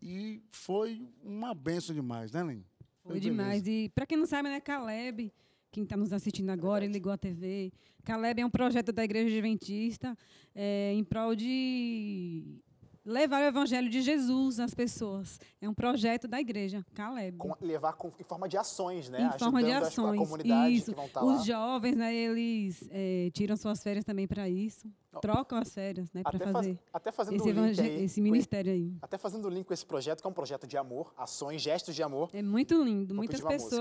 E 0.00 0.42
foi 0.50 1.08
uma 1.22 1.54
benção 1.54 1.94
demais, 1.94 2.32
né, 2.32 2.42
Len? 2.42 2.64
Foi 3.04 3.18
demais. 3.20 3.66
E 3.66 3.90
para 3.94 4.06
quem 4.06 4.18
não 4.18 4.26
sabe, 4.26 4.48
né, 4.48 4.60
Caleb, 4.60 5.32
quem 5.70 5.84
está 5.84 5.96
nos 5.96 6.12
assistindo 6.12 6.50
agora, 6.50 6.84
ele 6.84 6.92
ligou 6.92 7.12
a 7.12 7.18
TV. 7.18 7.72
Caleb 8.04 8.40
é 8.40 8.46
um 8.46 8.50
projeto 8.50 8.92
da 8.92 9.04
Igreja 9.04 9.28
Adventista 9.28 10.16
é, 10.54 10.92
em 10.92 11.04
prol 11.04 11.34
de 11.34 12.60
levar 13.08 13.40
o 13.42 13.44
evangelho 13.46 13.88
de 13.88 14.02
Jesus 14.02 14.60
às 14.60 14.74
pessoas. 14.74 15.40
É 15.60 15.68
um 15.68 15.72
projeto 15.74 16.28
da 16.28 16.38
igreja, 16.40 16.84
Caleb. 16.94 17.38
Com- 17.38 17.54
levar 17.60 17.94
com- 17.94 18.10
em 18.20 18.22
forma 18.22 18.48
de 18.48 18.56
ações, 18.56 19.08
né? 19.08 19.32
Em 19.34 19.38
forma 19.38 19.62
de 19.62 19.70
Ajudando 19.70 19.88
ações. 19.88 20.20
a 20.20 20.24
comunidade 20.24 20.74
isso. 20.76 20.90
que 20.90 20.96
vão 20.96 21.06
estar 21.06 21.24
Os 21.24 21.38
lá. 21.38 21.44
jovens, 21.44 21.96
né, 21.96 22.14
eles 22.14 22.86
eh, 22.90 23.30
tiram 23.32 23.56
suas 23.56 23.82
férias 23.82 24.04
também 24.04 24.26
para 24.28 24.48
isso. 24.48 24.86
Trocam 25.22 25.58
as 25.58 25.72
férias, 25.72 26.12
né, 26.12 26.22
para 26.22 26.36
Até, 26.36 26.44
faz- 26.44 26.54
fazer 26.66 26.78
até 26.92 27.10
fazendo 27.12 27.36
esse, 27.36 27.52
link 27.52 27.80
aí, 27.80 28.04
esse 28.04 28.20
ministério 28.20 28.72
aí. 28.72 28.94
até 29.02 29.16
fazendo 29.18 29.46
o 29.46 29.48
link 29.50 29.66
com 29.66 29.74
esse 29.74 29.84
projeto, 29.86 30.20
que 30.20 30.26
é 30.26 30.30
um 30.30 30.34
projeto 30.34 30.66
de 30.66 30.76
amor, 30.76 31.12
ações, 31.16 31.60
gestos 31.62 31.94
de 31.94 32.02
amor. 32.02 32.28
É 32.32 32.42
muito 32.42 32.80
lindo. 32.84 33.08
Vou 33.08 33.16
Muitas 33.16 33.40
uma 33.40 33.50
música. 33.50 33.76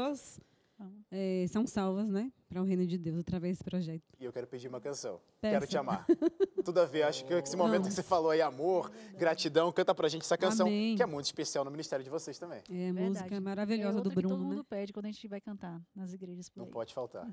Eh, 1.11 1.45
são 1.49 1.65
salvas, 1.65 2.09
né, 2.09 2.31
para 2.47 2.61
o 2.61 2.65
reino 2.65 2.85
de 2.85 2.97
Deus 2.97 3.19
através 3.19 3.53
desse 3.57 3.63
projeto. 3.63 4.03
E 4.19 4.25
eu 4.25 4.31
quero 4.33 4.47
pedir 4.47 4.67
uma 4.67 4.79
canção. 4.79 5.19
Peça. 5.41 5.53
Quero 5.55 5.67
te 5.67 5.77
amar. 5.77 6.05
Tudo 6.63 6.79
a 6.79 6.85
ver. 6.85 7.03
Acho 7.03 7.25
que 7.25 7.33
esse 7.33 7.55
momento 7.55 7.87
que 7.87 7.93
você 7.93 8.03
falou 8.03 8.31
aí, 8.31 8.41
amor, 8.41 8.91
gratidão, 9.17 9.71
canta 9.71 9.93
pra 9.95 10.07
gente 10.07 10.23
essa 10.23 10.37
canção, 10.37 10.67
Amém. 10.67 10.95
que 10.95 11.03
é 11.03 11.05
muito 11.05 11.25
especial 11.25 11.63
no 11.65 11.71
ministério 11.71 12.03
de 12.03 12.09
vocês 12.09 12.37
também. 12.37 12.59
É 12.69 12.89
a 12.89 12.93
Verdade. 12.93 13.09
música 13.09 13.35
é 13.35 13.39
maravilhosa 13.39 13.97
outra 13.97 14.03
do 14.03 14.09
que 14.09 14.15
todo 14.21 14.27
Bruno, 14.29 14.43
né? 14.43 14.49
mundo 14.55 14.63
pede 14.65 14.91
quando 14.93 15.05
a 15.05 15.11
gente 15.11 15.27
vai 15.27 15.39
cantar 15.41 15.81
nas 15.95 16.13
igrejas 16.13 16.51
Não 16.55 16.65
aí. 16.65 16.71
pode 16.71 16.93
faltar. 16.93 17.27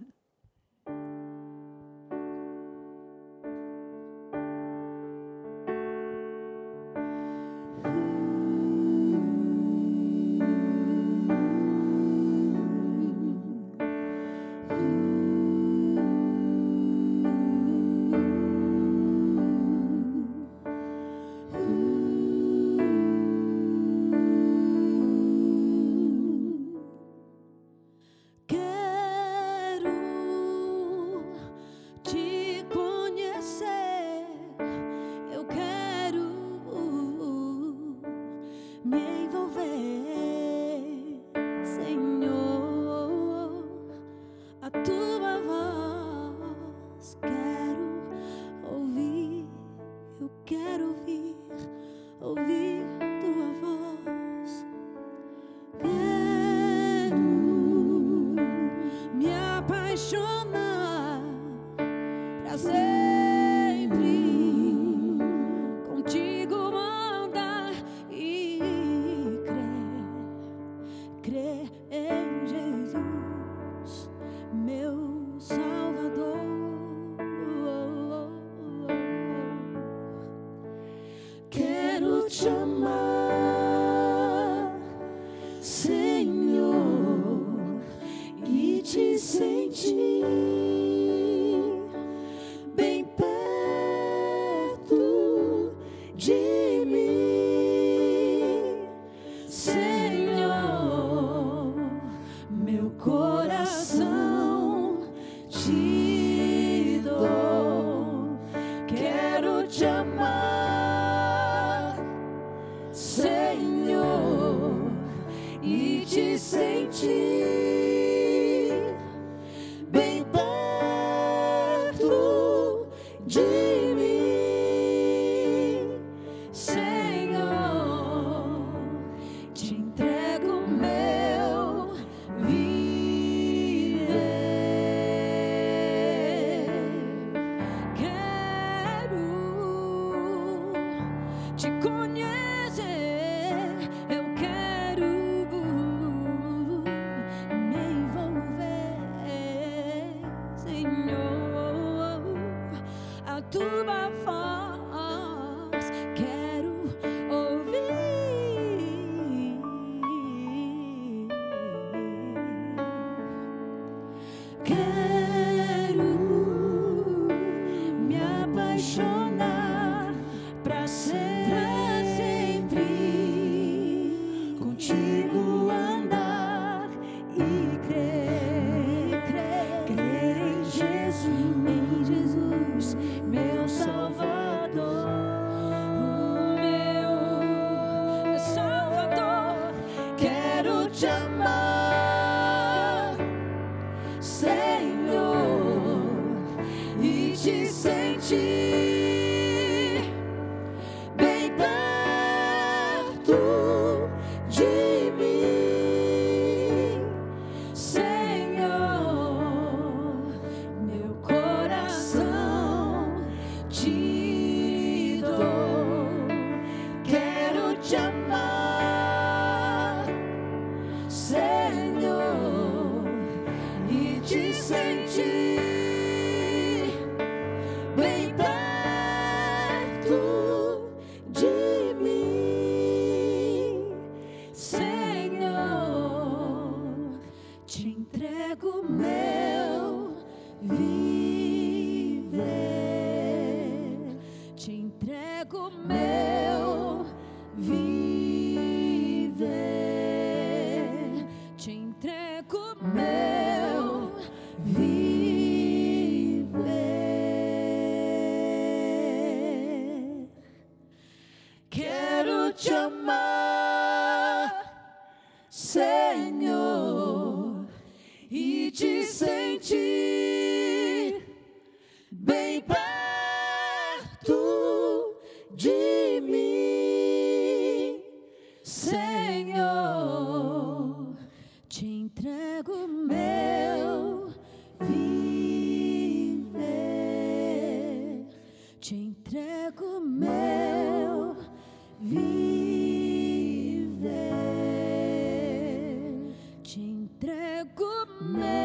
May 298.25 298.64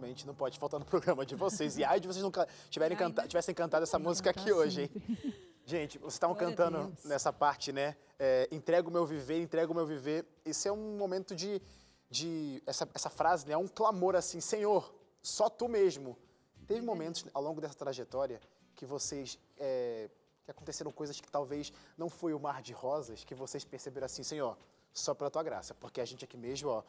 realmente 0.00 0.26
não 0.26 0.34
pode 0.34 0.58
faltar 0.58 0.80
no 0.80 0.86
programa 0.86 1.26
de 1.26 1.34
vocês. 1.34 1.76
E 1.76 1.84
ai 1.84 2.00
de 2.00 2.08
vocês 2.08 2.24
nunca 2.24 2.48
tiverem 2.70 2.96
canta 2.96 3.28
tivessem 3.28 3.54
cantado 3.54 3.82
essa 3.82 3.98
música 3.98 4.30
aqui 4.30 4.50
hoje, 4.50 4.82
hein? 4.82 4.90
Gente, 5.66 5.98
vocês 5.98 6.14
estavam 6.14 6.34
cantando 6.34 6.92
nessa 7.04 7.32
parte, 7.32 7.70
né? 7.70 7.94
É, 8.18 8.48
entrega 8.50 8.88
o 8.88 8.90
meu 8.90 9.06
viver, 9.06 9.40
entrega 9.40 9.70
o 9.70 9.74
meu 9.74 9.86
viver. 9.86 10.26
Esse 10.44 10.66
é 10.66 10.72
um 10.72 10.96
momento 10.96 11.36
de. 11.36 11.62
de 12.10 12.62
essa, 12.66 12.88
essa 12.92 13.10
frase, 13.10 13.46
né? 13.46 13.52
É 13.52 13.58
um 13.58 13.68
clamor 13.68 14.16
assim: 14.16 14.40
Senhor, 14.40 14.92
só 15.22 15.48
tu 15.48 15.68
mesmo. 15.68 16.18
Teve 16.66 16.80
momentos 16.80 17.24
ao 17.32 17.42
longo 17.42 17.60
dessa 17.60 17.74
trajetória 17.74 18.40
que 18.74 18.84
vocês. 18.84 19.38
é, 19.58 20.08
que 20.44 20.50
aconteceram 20.50 20.90
coisas 20.90 21.20
que 21.20 21.30
talvez 21.30 21.72
não 21.96 22.08
foi 22.08 22.32
o 22.32 22.40
mar 22.40 22.62
de 22.62 22.72
rosas, 22.72 23.22
que 23.22 23.34
vocês 23.34 23.64
perceberam 23.64 24.06
assim: 24.06 24.24
Senhor, 24.24 24.58
só 24.92 25.14
pela 25.14 25.30
tua 25.30 25.42
graça. 25.42 25.74
Porque 25.74 26.00
a 26.00 26.04
gente 26.04 26.24
aqui 26.24 26.38
mesmo, 26.38 26.70
ó. 26.70 26.82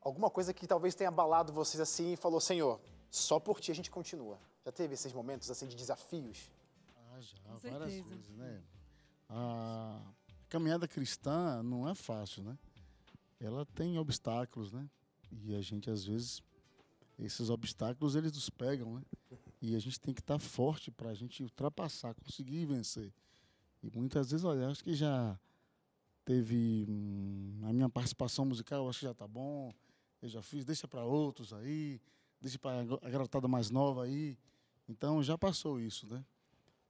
Alguma 0.00 0.30
coisa 0.30 0.54
que 0.54 0.66
talvez 0.66 0.94
tenha 0.94 1.08
abalado 1.08 1.52
vocês 1.52 1.80
assim 1.80 2.12
e 2.12 2.16
falou: 2.16 2.40
Senhor, 2.40 2.80
só 3.10 3.38
por 3.40 3.60
ti 3.60 3.70
a 3.70 3.74
gente 3.74 3.90
continua. 3.90 4.38
Já 4.64 4.72
teve 4.72 4.94
esses 4.94 5.12
momentos 5.12 5.50
assim 5.50 5.66
de 5.66 5.76
desafios? 5.76 6.50
Ah, 6.96 7.20
já, 7.20 7.38
Com 7.38 7.58
várias 7.58 7.92
certeza. 7.92 8.14
vezes, 8.14 8.36
né? 8.36 8.62
A 9.28 10.00
caminhada 10.48 10.86
cristã 10.88 11.62
não 11.62 11.88
é 11.88 11.94
fácil, 11.94 12.42
né? 12.42 12.58
Ela 13.40 13.64
tem 13.66 13.98
obstáculos, 13.98 14.72
né? 14.72 14.88
E 15.30 15.54
a 15.54 15.60
gente, 15.60 15.90
às 15.90 16.04
vezes, 16.04 16.42
esses 17.18 17.50
obstáculos, 17.50 18.14
eles 18.14 18.32
nos 18.32 18.48
pegam, 18.48 18.94
né? 18.94 19.02
E 19.60 19.74
a 19.74 19.78
gente 19.78 20.00
tem 20.00 20.14
que 20.14 20.20
estar 20.20 20.38
forte 20.38 20.90
para 20.90 21.10
a 21.10 21.14
gente 21.14 21.42
ultrapassar, 21.42 22.14
conseguir 22.14 22.64
vencer. 22.64 23.12
E 23.82 23.90
muitas 23.94 24.30
vezes, 24.30 24.44
olha, 24.44 24.68
acho 24.68 24.82
que 24.82 24.94
já 24.94 25.38
teve 26.24 26.86
hum, 26.88 27.60
a 27.64 27.72
minha 27.72 27.88
participação 27.88 28.44
musical, 28.44 28.88
acho 28.88 29.00
que 29.00 29.06
já 29.06 29.14
tá 29.14 29.26
bom. 29.26 29.72
Eu 30.20 30.28
já 30.28 30.42
fiz, 30.42 30.64
deixa 30.64 30.88
para 30.88 31.04
outros 31.04 31.52
aí, 31.52 32.00
deixa 32.40 32.58
para 32.58 32.80
a 32.80 33.10
garotada 33.10 33.46
mais 33.46 33.70
nova 33.70 34.04
aí. 34.04 34.36
Então 34.88 35.22
já 35.22 35.36
passou 35.36 35.80
isso, 35.80 36.06
né? 36.06 36.24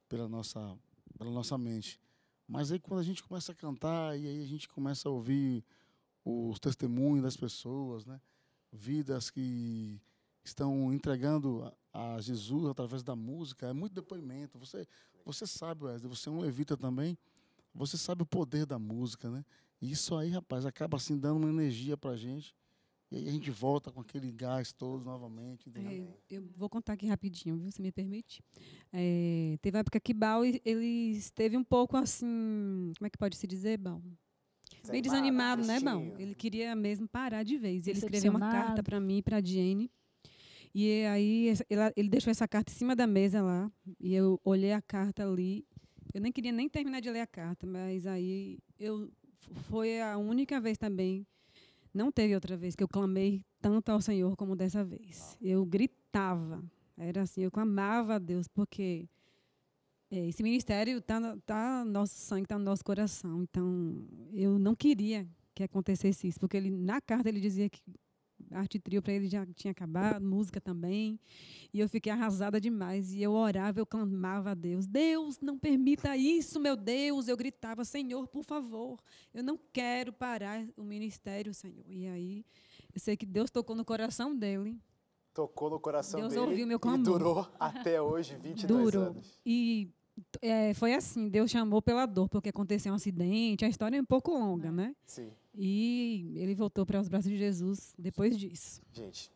Pela 0.07 0.27
nossa, 0.27 0.77
pela 1.17 1.29
nossa 1.29 1.57
mente. 1.57 1.99
Mas 2.47 2.71
aí 2.71 2.79
quando 2.79 2.99
a 2.99 3.03
gente 3.03 3.23
começa 3.23 3.51
a 3.51 3.55
cantar 3.55 4.17
e 4.17 4.27
aí 4.27 4.43
a 4.43 4.47
gente 4.47 4.67
começa 4.67 5.07
a 5.07 5.11
ouvir 5.11 5.63
os 6.25 6.59
testemunhos 6.59 7.23
das 7.23 7.37
pessoas, 7.37 8.05
né? 8.05 8.19
Vidas 8.71 9.29
que 9.29 10.01
estão 10.43 10.93
entregando 10.93 11.71
a, 11.93 12.19
Jesus 12.21 12.67
através 12.67 13.03
da 13.03 13.15
música, 13.15 13.67
é 13.67 13.73
muito 13.73 13.93
depoimento. 13.93 14.57
Você, 14.59 14.87
você 15.25 15.45
sabe, 15.45 15.85
Wesley, 15.85 16.09
você 16.09 16.29
é 16.29 16.31
um 16.31 16.39
levita 16.39 16.77
também, 16.77 17.17
você 17.73 17.97
sabe 17.97 18.23
o 18.23 18.25
poder 18.25 18.65
da 18.65 18.79
música, 18.79 19.29
né? 19.29 19.45
E 19.81 19.91
isso 19.91 20.15
aí, 20.15 20.29
rapaz, 20.29 20.65
acaba 20.65 20.97
assim 20.97 21.17
dando 21.17 21.37
uma 21.37 21.49
energia 21.49 21.95
pra 21.95 22.15
gente. 22.15 22.55
E 23.11 23.15
aí 23.17 23.27
a 23.27 23.31
gente 23.31 23.49
volta 23.49 23.91
com 23.91 24.01
aquele 24.01 24.31
gás 24.31 24.71
todo 24.71 25.03
novamente. 25.03 25.69
É, 25.75 26.35
eu 26.35 26.47
vou 26.55 26.69
contar 26.69 26.93
aqui 26.93 27.07
rapidinho, 27.07 27.57
viu, 27.57 27.71
se 27.71 27.81
me 27.81 27.91
permite. 27.91 28.43
É, 28.93 29.57
teve 29.61 29.75
uma 29.75 29.81
época 29.81 29.99
que 29.99 30.13
Bal 30.13 30.45
ele 30.45 31.11
esteve 31.11 31.57
um 31.57 31.63
pouco 31.63 31.97
assim, 31.97 32.93
como 32.97 33.07
é 33.07 33.09
que 33.09 33.17
pode 33.17 33.35
se 33.35 33.47
dizer, 33.47 33.77
Bal? 33.77 34.01
Bem 34.87 35.01
desanimado, 35.01 35.65
né, 35.65 35.79
Bal? 35.79 36.03
Ele 36.19 36.35
queria 36.35 36.75
mesmo 36.75 37.07
parar 37.07 37.41
de 37.43 37.57
vez. 37.57 37.87
Ele 37.87 37.97
escreveu 37.97 38.31
uma 38.31 38.51
carta 38.51 38.83
para 38.83 38.99
mim 38.99 39.23
para 39.23 39.41
Jane. 39.41 39.89
E 40.73 41.03
aí 41.05 41.51
ele 41.95 42.09
deixou 42.09 42.29
essa 42.29 42.47
carta 42.47 42.71
em 42.71 42.75
cima 42.75 42.95
da 42.95 43.07
mesa 43.07 43.41
lá, 43.41 43.71
e 43.99 44.13
eu 44.13 44.39
olhei 44.43 44.71
a 44.71 44.81
carta 44.81 45.27
ali. 45.27 45.65
Eu 46.13 46.21
nem 46.21 46.31
queria 46.31 46.51
nem 46.51 46.69
terminar 46.69 46.99
de 46.99 47.09
ler 47.09 47.21
a 47.21 47.27
carta, 47.27 47.65
mas 47.65 48.05
aí 48.05 48.59
eu 48.79 49.11
foi 49.67 49.99
a 49.99 50.15
única 50.17 50.61
vez 50.61 50.77
também 50.77 51.25
não 51.93 52.11
teve 52.11 52.35
outra 52.35 52.55
vez 52.55 52.75
que 52.75 52.83
eu 52.83 52.87
clamei 52.87 53.43
tanto 53.61 53.89
ao 53.89 54.01
Senhor 54.01 54.35
como 54.35 54.55
dessa 54.55 54.83
vez. 54.83 55.37
Eu 55.41 55.65
gritava. 55.65 56.63
Era 56.97 57.21
assim, 57.21 57.41
eu 57.41 57.51
clamava 57.51 58.15
a 58.15 58.19
Deus, 58.19 58.47
porque 58.47 59.07
eh, 60.11 60.27
esse 60.27 60.43
ministério 60.43 60.97
está 60.97 61.37
tá 61.45 61.85
no 61.85 61.91
nosso 61.91 62.15
sangue, 62.15 62.43
está 62.43 62.57
no 62.57 62.65
nosso 62.65 62.83
coração. 62.83 63.43
Então, 63.43 64.05
eu 64.33 64.59
não 64.59 64.75
queria 64.75 65.27
que 65.55 65.63
acontecesse 65.63 66.27
isso, 66.27 66.39
porque 66.39 66.57
ele, 66.57 66.69
na 66.69 67.01
carta 67.01 67.29
ele 67.29 67.39
dizia 67.39 67.69
que 67.69 67.81
arte 68.51 68.79
trio 68.79 69.01
para 69.01 69.13
ele 69.13 69.27
já 69.27 69.45
tinha 69.47 69.71
acabado, 69.71 70.23
música 70.23 70.59
também. 70.59 71.19
E 71.73 71.79
eu 71.79 71.87
fiquei 71.87 72.11
arrasada 72.11 72.59
demais. 72.59 73.13
E 73.13 73.21
eu 73.21 73.31
orava, 73.33 73.79
eu 73.79 73.85
clamava 73.85 74.51
a 74.51 74.53
Deus: 74.53 74.85
Deus, 74.85 75.39
não 75.39 75.57
permita 75.57 76.15
isso, 76.17 76.59
meu 76.59 76.75
Deus. 76.75 77.27
Eu 77.27 77.37
gritava: 77.37 77.85
Senhor, 77.85 78.27
por 78.27 78.43
favor, 78.43 78.99
eu 79.33 79.43
não 79.43 79.59
quero 79.71 80.11
parar 80.11 80.65
o 80.75 80.83
ministério, 80.83 81.53
Senhor. 81.53 81.85
E 81.87 82.07
aí, 82.07 82.45
eu 82.93 82.99
sei 82.99 83.15
que 83.15 83.25
Deus 83.25 83.49
tocou 83.49 83.75
no 83.75 83.85
coração 83.85 84.35
dele. 84.35 84.79
Tocou 85.33 85.69
no 85.69 85.79
coração 85.79 86.19
Deus 86.19 86.33
dele 86.33 86.45
ouviu 86.45 86.67
meu 86.67 86.77
e 86.77 86.79
clamor. 86.79 87.03
durou 87.03 87.47
até 87.59 88.01
hoje, 88.01 88.35
22 88.35 88.91
Durou. 88.91 89.09
anos. 89.09 89.39
E 89.45 89.89
é, 90.41 90.73
foi 90.73 90.93
assim: 90.93 91.29
Deus 91.29 91.49
chamou 91.51 91.81
pela 91.81 92.05
dor, 92.05 92.27
porque 92.27 92.49
aconteceu 92.49 92.91
um 92.91 92.95
acidente. 92.95 93.63
A 93.63 93.69
história 93.69 93.97
é 93.97 94.01
um 94.01 94.05
pouco 94.05 94.31
longa, 94.31 94.71
né? 94.71 94.95
Sim. 95.05 95.31
E 95.55 96.33
ele 96.37 96.55
voltou 96.55 96.85
para 96.85 96.99
os 96.99 97.07
braços 97.09 97.29
de 97.29 97.37
Jesus 97.37 97.93
depois 97.97 98.37
disso. 98.37 98.81
Gente, 98.93 99.31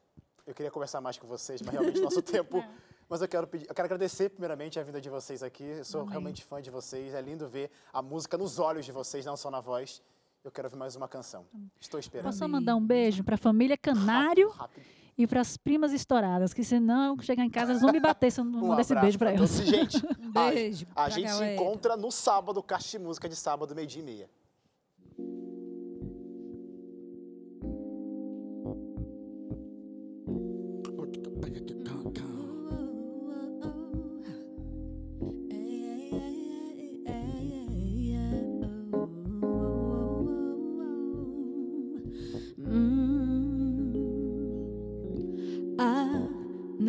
eu 0.45 0.53
queria 0.53 0.71
conversar 0.71 1.01
mais 1.01 1.17
com 1.17 1.27
vocês, 1.27 1.61
mas 1.61 1.71
realmente 1.73 1.99
nosso 1.99 2.21
tempo. 2.23 2.63
Mas 3.09 3.21
eu 3.21 3.27
quero 3.27 3.45
pedir, 3.45 3.67
eu 3.67 3.75
quero 3.75 3.85
agradecer 3.85 4.29
primeiramente 4.29 4.79
a 4.79 4.83
vinda 4.83 4.99
de 5.01 5.09
vocês 5.09 5.43
aqui. 5.43 5.63
Eu 5.63 5.85
sou 5.85 6.01
Amém. 6.01 6.11
realmente 6.11 6.43
fã 6.43 6.61
de 6.61 6.69
vocês. 6.71 7.13
É 7.13 7.21
lindo 7.21 7.47
ver 7.47 7.69
a 7.91 8.01
música 8.01 8.37
nos 8.37 8.59
olhos 8.59 8.85
de 8.85 8.91
vocês, 8.91 9.25
não 9.25 9.35
só 9.37 9.51
na 9.51 9.59
voz. 9.59 10.01
Eu 10.43 10.51
quero 10.51 10.67
ouvir 10.67 10.77
mais 10.77 10.95
uma 10.95 11.07
canção. 11.07 11.45
Estou 11.79 11.99
esperando. 11.99 12.25
Posso 12.25 12.47
mandar 12.49 12.75
um 12.75 12.85
beijo 12.85 13.23
para 13.23 13.35
a 13.35 13.37
família 13.37 13.77
Canário 13.77 14.49
Rápido. 14.49 14.85
e 15.17 15.25
para 15.27 15.39
as 15.41 15.55
primas 15.57 15.93
estouradas, 15.93 16.53
que 16.53 16.63
senão 16.63 17.17
chegar 17.21 17.45
em 17.45 17.49
casa 17.49 17.71
eles 17.71 17.81
vão 17.81 17.91
me 17.93 17.99
bater 17.99 18.31
se 18.31 18.41
eu 18.41 18.45
não 18.45 18.59
Um 18.63 18.67
mandar 18.69 18.81
esse 18.81 18.95
beijo 18.95 19.17
para 19.17 19.31
elas. 19.31 19.51
gente, 19.61 19.97
Um 20.19 20.31
beijo. 20.31 20.85
a, 20.95 21.05
a 21.05 21.09
gente 21.09 21.29
se 21.29 21.33
galera. 21.39 21.55
encontra 21.55 21.95
no 21.97 22.11
sábado, 22.11 22.61
Caixa 22.63 22.97
de 22.97 23.03
Música 23.05 23.29
de 23.29 23.35
sábado, 23.35 23.73
meio-dia 23.75 24.01
e 24.01 24.05
meia. 24.05 24.29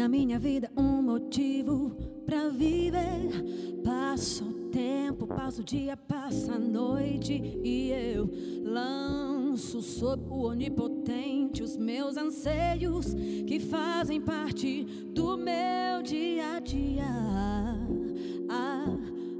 Na 0.05 0.09
minha 0.09 0.39
vida 0.39 0.71
um 0.77 1.01
motivo 1.01 1.97
pra 2.27 2.51
viver. 2.51 3.81
Passa 3.83 4.45
o 4.45 4.69
tempo, 4.69 5.27
passa 5.27 5.63
o 5.63 5.65
dia, 5.65 5.97
passa 5.97 6.57
a 6.57 6.59
noite 6.59 7.33
e 7.33 7.91
eu 7.91 8.29
lanço 8.63 9.81
sobre 9.81 10.29
o 10.29 10.43
onipotente 10.43 11.63
os 11.63 11.79
meus 11.79 12.19
anseios 12.19 13.15
que 13.47 13.59
fazem 13.59 14.21
parte 14.21 14.85
do 15.15 15.39
meu 15.39 16.03
dia 16.03 16.57
a 16.57 16.61
dia. 16.61 17.07
Há 18.51 18.85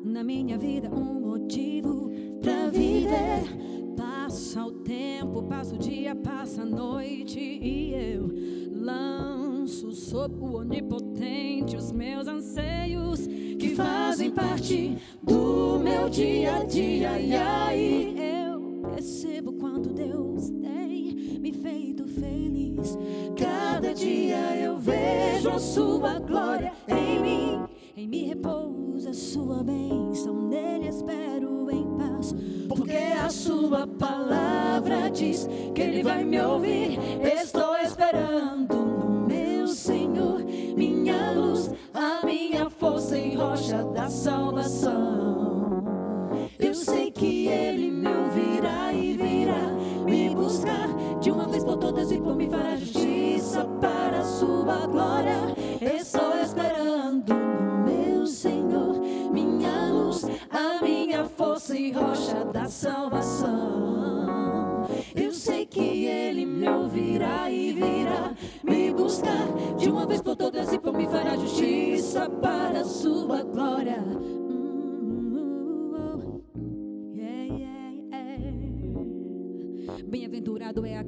na 0.03 0.25
minha 0.25 0.57
vida 0.57 0.89
um 0.89 1.29
motivo 1.29 2.11
pra 2.41 2.71
viver. 2.71 3.95
Passa 3.95 4.65
o 4.65 4.73
tempo, 4.73 5.43
passa 5.43 5.75
o 5.75 5.79
dia, 5.79 6.15
passa 6.15 6.63
a 6.63 6.65
noite 6.65 7.39
e 7.39 7.93
eu 7.93 8.31
lanço 8.73 9.44
sobre 9.95 10.41
o 10.41 10.57
onipotente 10.57 11.77
os 11.77 11.93
meus 11.93 12.29
fazem 13.75 14.31
parte 14.31 14.97
do 15.23 15.79
meu 15.81 16.09
dia 16.09 16.57
a 16.57 16.65
dia. 16.65 17.19
E 17.19 17.35
aí 17.35 18.17
eu 18.17 18.83
percebo 18.93 19.53
quanto 19.55 19.93
Deus 19.93 20.51
tem 20.51 21.39
me 21.41 21.53
feito 21.53 22.07
feliz. 22.07 22.97
Cada 23.37 23.93
dia 23.93 24.57
eu 24.57 24.79
vejo 24.79 25.51
a 25.51 25.59
sua 25.59 26.21
glória 26.21 26.73
em 26.87 27.21
mim. 27.21 27.65
Em 27.97 28.07
mim 28.07 28.27
repousa 28.27 29.11
a 29.11 29.15
sua 29.15 29.63
bênção, 29.63 30.49
nele 30.49 30.89
espero 30.89 31.71
em 31.71 31.87
paz. 31.97 32.35
Porque 32.69 32.93
a 32.93 33.29
sua 33.31 33.87
palavra 33.87 35.11
diz 35.11 35.49
que 35.75 35.83
ele 35.83 36.03
vai 36.03 36.25
me 36.25 36.41
ouvir. 36.41 36.99
Estou 37.21 37.77
esperando 37.77 38.54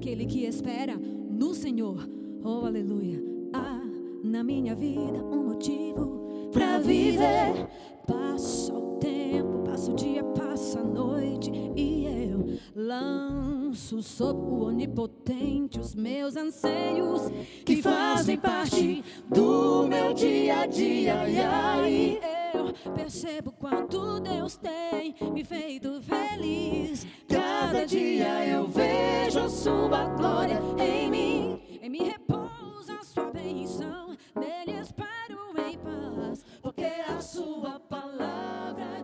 Aquele 0.06 0.24
que 0.24 0.44
espera 0.44 0.96
no 0.96 1.52
Senhor. 1.52 2.08
Oh, 2.44 2.64
aleluia. 2.64 3.20
Há 3.52 3.80
na 4.22 4.44
minha 4.44 4.72
vida 4.72 5.18
um 5.18 5.48
motivo 5.48 6.48
Pra 6.52 6.78
viver, 6.78 7.66
Passa 8.06 8.72
o 8.72 8.98
tempo, 9.00 9.64
passa 9.64 9.90
o 9.90 9.96
dia, 9.96 10.22
passa 10.22 10.78
a 10.78 10.84
noite 10.84 11.50
e 11.74 12.04
eu 12.04 12.56
lanço 12.76 13.55
descanso 13.76 14.02
sob 14.02 14.40
o 14.40 14.64
onipotente, 14.64 15.78
os 15.78 15.94
meus 15.94 16.34
anseios 16.34 17.22
que 17.64 17.82
fazem 17.82 18.38
parte 18.38 19.04
do 19.28 19.86
meu 19.86 20.14
dia 20.14 20.60
a 20.60 20.66
dia. 20.66 21.28
E 21.28 21.38
aí 21.38 22.20
eu 22.54 22.92
percebo 22.94 23.52
quanto 23.52 24.18
Deus 24.20 24.56
tem 24.56 25.14
me 25.32 25.44
feito 25.44 26.00
feliz. 26.00 27.06
Cada 27.28 27.84
dia 27.84 28.46
eu 28.46 28.66
vejo 28.66 29.48
sua 29.50 30.06
glória 30.16 30.58
em 30.78 31.10
mim, 31.10 31.60
em 31.82 31.90
mim 31.90 32.04
repousa 32.04 33.02
sua 33.02 33.30
bênção, 33.30 34.16
nele 34.34 34.80
espero 34.80 35.50
em 35.68 35.78
paz, 35.78 36.44
porque 36.62 36.84
a 36.84 37.20
sua 37.20 37.78
palavra 37.78 38.95